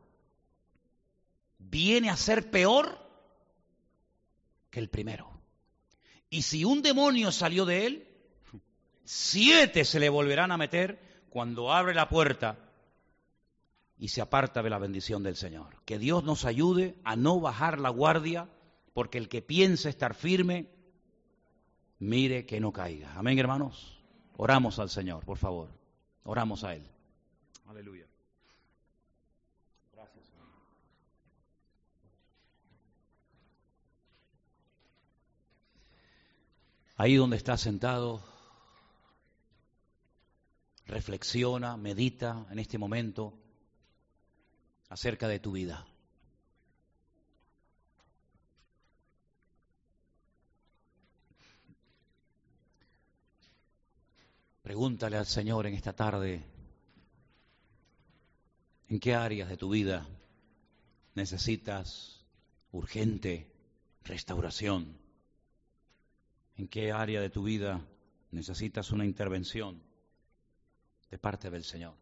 [1.58, 2.98] viene a ser peor
[4.70, 5.30] que el primero.
[6.30, 8.08] Y si un demonio salió de él,
[9.04, 12.58] siete se le volverán a meter cuando abre la puerta
[13.98, 15.82] y se aparta de la bendición del Señor.
[15.84, 18.48] Que Dios nos ayude a no bajar la guardia,
[18.92, 20.68] porque el que piense estar firme,
[21.98, 23.14] mire que no caiga.
[23.16, 24.03] Amén, hermanos.
[24.36, 25.68] Oramos al Señor, por favor.
[26.24, 26.84] Oramos a Él.
[27.66, 28.06] Aleluya.
[29.92, 30.46] Gracias, Señor.
[36.96, 38.22] Ahí donde está sentado,
[40.86, 43.34] reflexiona, medita en este momento
[44.88, 45.86] acerca de tu vida.
[54.64, 56.42] Pregúntale al Señor en esta tarde,
[58.88, 60.08] ¿en qué áreas de tu vida
[61.14, 62.24] necesitas
[62.72, 63.52] urgente
[64.04, 64.96] restauración?
[66.56, 67.86] ¿En qué área de tu vida
[68.30, 69.82] necesitas una intervención
[71.10, 71.94] de parte del Señor?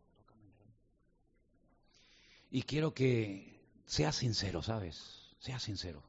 [2.53, 5.35] Y quiero que seas sincero, ¿sabes?
[5.41, 6.05] Seas sincero.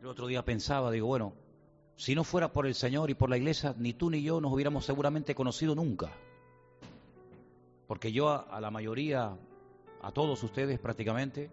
[0.00, 1.46] El otro día pensaba, digo, bueno,
[1.98, 4.52] si no fuera por el Señor y por la iglesia, ni tú ni yo nos
[4.52, 6.12] hubiéramos seguramente conocido nunca.
[7.88, 9.36] Porque yo a, la mayoría,
[10.00, 11.50] a todos ustedes prácticamente,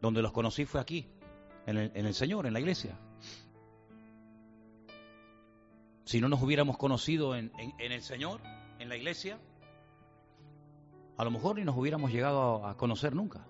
[0.00, 1.06] donde los conocí fue aquí,
[1.66, 2.98] en el, Señor, en la iglesia.
[6.06, 8.40] Si no nos hubiéramos conocido en, en, el Señor,
[8.78, 9.38] en la iglesia,
[11.18, 13.46] a lo mejor ni nos hubiéramos llegado a conocer nunca.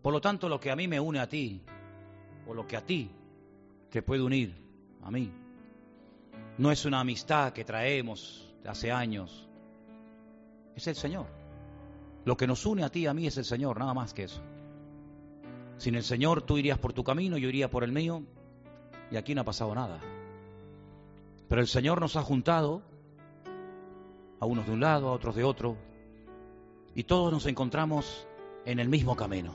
[0.00, 1.60] Por lo tanto, lo que a mí me une a ti,
[2.46, 3.10] o lo que a ti
[3.90, 4.61] te puede unir
[5.02, 5.32] a mí,
[6.58, 9.48] no es una amistad que traemos hace años,
[10.76, 11.26] es el Señor.
[12.24, 14.24] Lo que nos une a ti y a mí es el Señor, nada más que
[14.24, 14.40] eso.
[15.76, 18.22] Sin el Señor tú irías por tu camino, yo iría por el mío,
[19.10, 19.98] y aquí no ha pasado nada.
[21.48, 22.82] Pero el Señor nos ha juntado,
[24.38, 25.76] a unos de un lado, a otros de otro,
[26.94, 28.26] y todos nos encontramos
[28.64, 29.54] en el mismo camino,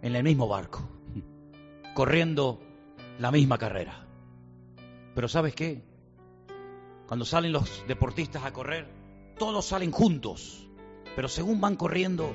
[0.00, 0.88] en el mismo barco,
[1.94, 2.60] corriendo
[3.18, 4.05] la misma carrera.
[5.16, 5.82] Pero ¿sabes qué?
[7.08, 8.86] Cuando salen los deportistas a correr,
[9.38, 10.68] todos salen juntos,
[11.16, 12.34] pero según van corriendo,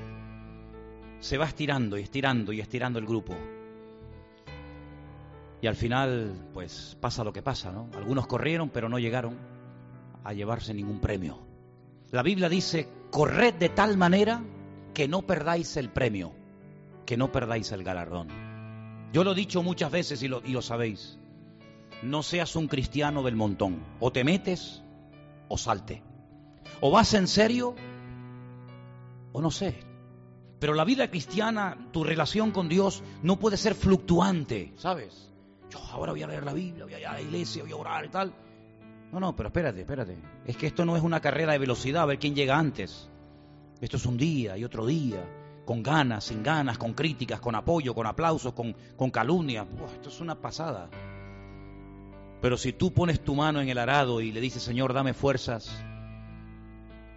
[1.20, 3.36] se va estirando y estirando y estirando el grupo.
[5.62, 7.88] Y al final, pues pasa lo que pasa, ¿no?
[7.96, 9.38] Algunos corrieron, pero no llegaron
[10.24, 11.38] a llevarse ningún premio.
[12.10, 14.42] La Biblia dice, corred de tal manera
[14.96, 16.34] que no perdáis el premio,
[17.06, 18.30] que no perdáis el galardón.
[19.14, 21.21] Yo lo he dicho muchas veces y lo, y lo sabéis.
[22.04, 23.84] No seas un cristiano del montón.
[24.00, 24.82] O te metes
[25.48, 26.02] o salte.
[26.80, 27.76] O vas en serio
[29.34, 29.76] o no sé,
[30.62, 35.30] pero la vida cristiana, tu relación con Dios no puede ser fluctuante, ¿sabes?
[35.72, 37.78] Yo ahora voy a leer la Biblia, voy a ir a la iglesia, voy a
[37.78, 38.32] orar y tal.
[39.12, 40.18] No, no, pero espérate, espérate.
[40.46, 43.10] Es que esto no es una carrera de velocidad, a ver quién llega antes.
[43.80, 45.26] Esto es un día y otro día,
[45.66, 49.66] con ganas, sin ganas, con críticas, con apoyo, con aplausos, con, con calumnias.
[49.96, 50.90] esto es una pasada.
[52.42, 55.72] Pero si tú pones tu mano en el arado y le dices, Señor, dame fuerzas,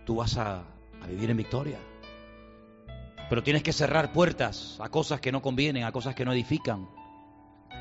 [0.04, 0.64] tú vas a,
[1.02, 1.78] a vivir en victoria.
[3.30, 6.88] Pero tienes que cerrar puertas a cosas que no convienen, a cosas que no edifican.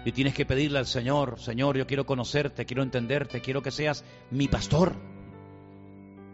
[0.05, 4.03] Y tienes que pedirle al Señor, Señor, yo quiero conocerte, quiero entenderte, quiero que seas
[4.31, 4.95] mi pastor.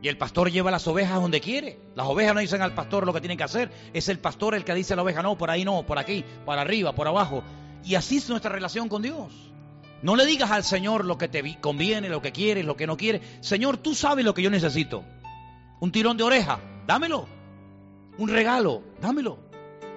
[0.02, 1.80] Y el pastor lleva las ovejas donde quiere.
[1.96, 3.72] Las ovejas no dicen al pastor lo que tienen que hacer.
[3.94, 6.24] Es el pastor el que dice a la oveja, no, por ahí no, por aquí,
[6.46, 7.44] para arriba, por abajo.
[7.84, 9.52] Y así es nuestra relación con Dios.
[10.02, 12.98] No le digas al Señor lo que te conviene, lo que quieres, lo que no
[12.98, 13.22] quieres.
[13.42, 15.04] Señor, tú sabes lo que yo necesito.
[15.80, 17.28] Un tirón de oreja, dámelo
[18.20, 19.40] un regalo, dámelo,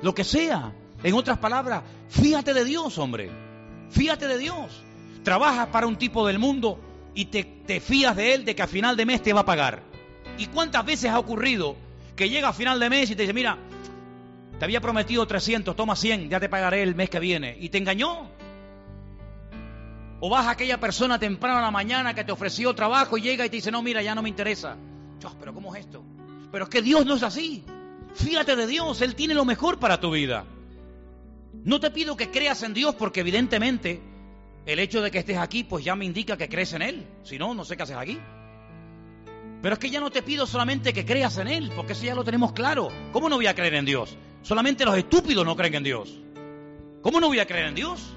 [0.01, 0.73] lo que sea.
[1.03, 3.31] En otras palabras, fíjate de Dios, hombre,
[3.91, 4.83] fíjate de Dios.
[5.25, 6.79] Trabajas para un tipo del mundo
[7.15, 9.45] y te, te fías de él de que a final de mes te va a
[9.45, 9.83] pagar.
[10.39, 11.77] ¿Y cuántas veces ha ocurrido
[12.15, 13.59] que llega a final de mes y te dice, mira,
[14.59, 17.57] te había prometido 300, toma 100, ya te pagaré el mes que viene.
[17.61, 18.29] Y te engañó.
[20.25, 23.45] O vas a aquella persona temprano a la mañana que te ofreció trabajo y llega
[23.45, 24.77] y te dice, no, mira, ya no me interesa.
[25.41, 26.05] pero ¿cómo es esto?
[26.53, 27.65] Pero es que Dios no es así.
[28.15, 30.45] Fíjate de Dios, Él tiene lo mejor para tu vida.
[31.65, 34.01] No te pido que creas en Dios porque evidentemente
[34.65, 37.05] el hecho de que estés aquí pues ya me indica que crees en Él.
[37.25, 38.17] Si no, no sé qué haces aquí.
[39.61, 42.15] Pero es que ya no te pido solamente que creas en Él, porque eso ya
[42.15, 42.91] lo tenemos claro.
[43.11, 44.17] ¿Cómo no voy a creer en Dios?
[44.43, 46.17] Solamente los estúpidos no creen en Dios.
[47.01, 48.15] ¿Cómo no voy a creer en Dios?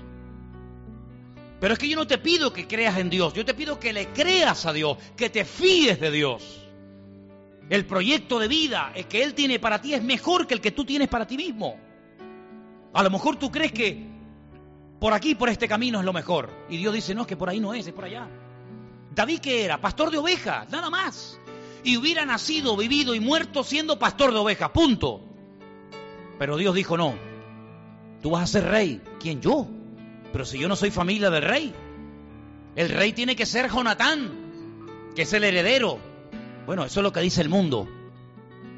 [1.59, 3.93] Pero es que yo no te pido que creas en Dios, yo te pido que
[3.93, 6.61] le creas a Dios, que te fíes de Dios.
[7.69, 10.85] El proyecto de vida que Él tiene para ti es mejor que el que tú
[10.85, 11.77] tienes para ti mismo.
[12.93, 14.05] A lo mejor tú crees que
[14.99, 16.49] por aquí, por este camino es lo mejor.
[16.69, 18.27] Y Dios dice, no, es que por ahí no es, es por allá.
[19.13, 21.39] David que era pastor de ovejas, nada más.
[21.83, 25.21] Y hubiera nacido, vivido y muerto siendo pastor de ovejas, punto.
[26.37, 27.15] Pero Dios dijo, no,
[28.21, 29.01] tú vas a ser rey.
[29.19, 29.67] ¿Quién yo?
[30.35, 31.73] Pero si yo no soy familia del rey.
[32.75, 34.81] El rey tiene que ser Jonatán,
[35.15, 35.97] que es el heredero.
[36.65, 37.87] Bueno, eso es lo que dice el mundo.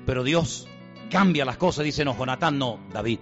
[0.06, 0.68] Pero Dios
[1.10, 3.18] cambia las cosas, dice no, Jonatán no, David.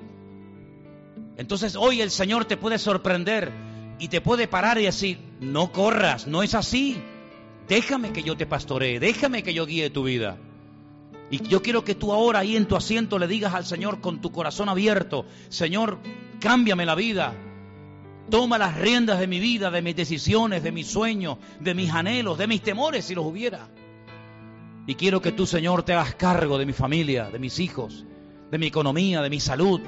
[1.37, 3.53] Entonces hoy el Señor te puede sorprender
[3.99, 7.01] y te puede parar y decir, no corras, no es así.
[7.69, 10.37] Déjame que yo te pastoree, déjame que yo guíe tu vida.
[11.31, 14.19] Y yo quiero que tú ahora ahí en tu asiento le digas al Señor con
[14.19, 15.99] tu corazón abierto, Señor,
[16.41, 17.33] cámbiame la vida.
[18.29, 22.37] Toma las riendas de mi vida, de mis decisiones, de mis sueños, de mis anhelos,
[22.37, 23.67] de mis temores, si los hubiera.
[24.87, 28.05] Y quiero que tú, Señor, te hagas cargo de mi familia, de mis hijos,
[28.51, 29.81] de mi economía, de mi salud.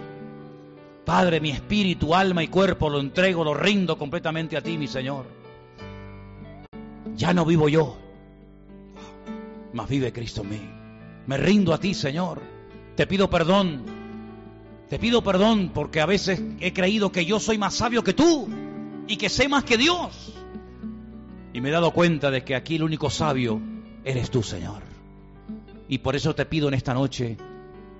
[1.05, 5.25] Padre, mi espíritu, alma y cuerpo lo entrego, lo rindo completamente a ti, mi Señor.
[7.15, 7.97] Ya no vivo yo,
[9.73, 10.69] mas vive Cristo en mí.
[11.25, 12.41] Me rindo a ti, Señor.
[12.95, 13.96] Te pido perdón
[14.89, 18.47] te pido perdón porque a veces he creído que yo soy más sabio que tú
[19.07, 20.33] y que sé más que Dios.
[21.53, 23.59] Y me he dado cuenta de que aquí el único sabio
[24.03, 24.83] eres tú, Señor.
[25.89, 27.37] Y por eso te pido en esta noche,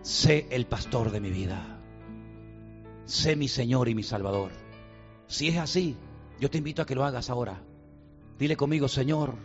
[0.02, 1.80] sé el pastor de mi vida.
[3.06, 4.52] Sé mi Señor y mi Salvador.
[5.28, 5.96] Si es así,
[6.40, 7.62] yo te invito a que lo hagas ahora.
[8.38, 9.36] Dile conmigo, Señor,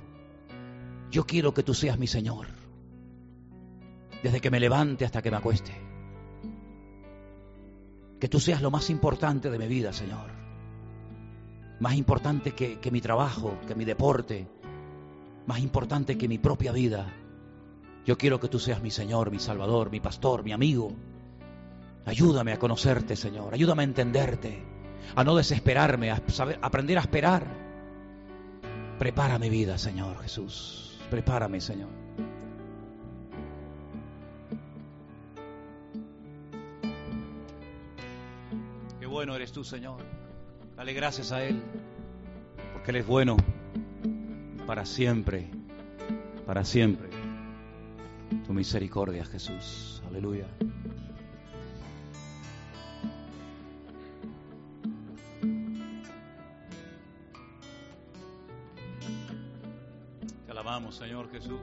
[1.10, 2.48] yo quiero que tú seas mi Señor.
[4.22, 5.91] Desde que me levante hasta que me acueste.
[8.22, 10.30] Que tú seas lo más importante de mi vida, Señor.
[11.80, 14.46] Más importante que, mi trabajo, que mi deporte.
[15.46, 17.12] Más importante que mi propia vida.
[18.06, 20.92] Yo quiero que tú seas mi Señor, mi Salvador, mi pastor, mi amigo.
[22.06, 23.54] Ayúdame a conocerte, Señor.
[23.54, 24.62] Ayúdame a entenderte.
[25.16, 26.22] A no desesperarme, a
[26.62, 27.44] aprender a esperar.
[29.00, 30.96] Prepara mi vida, Señor Jesús.
[31.10, 32.01] Prepárame, Señor.
[39.64, 40.00] Señor.
[40.76, 41.62] Dale gracias a Él,
[42.72, 43.36] porque Él es bueno
[44.66, 45.50] para siempre,
[46.46, 47.10] para siempre.
[48.46, 50.02] Tu misericordia, Jesús.
[50.06, 50.46] Aleluya.
[60.46, 61.60] Te alabamos, Señor Jesús.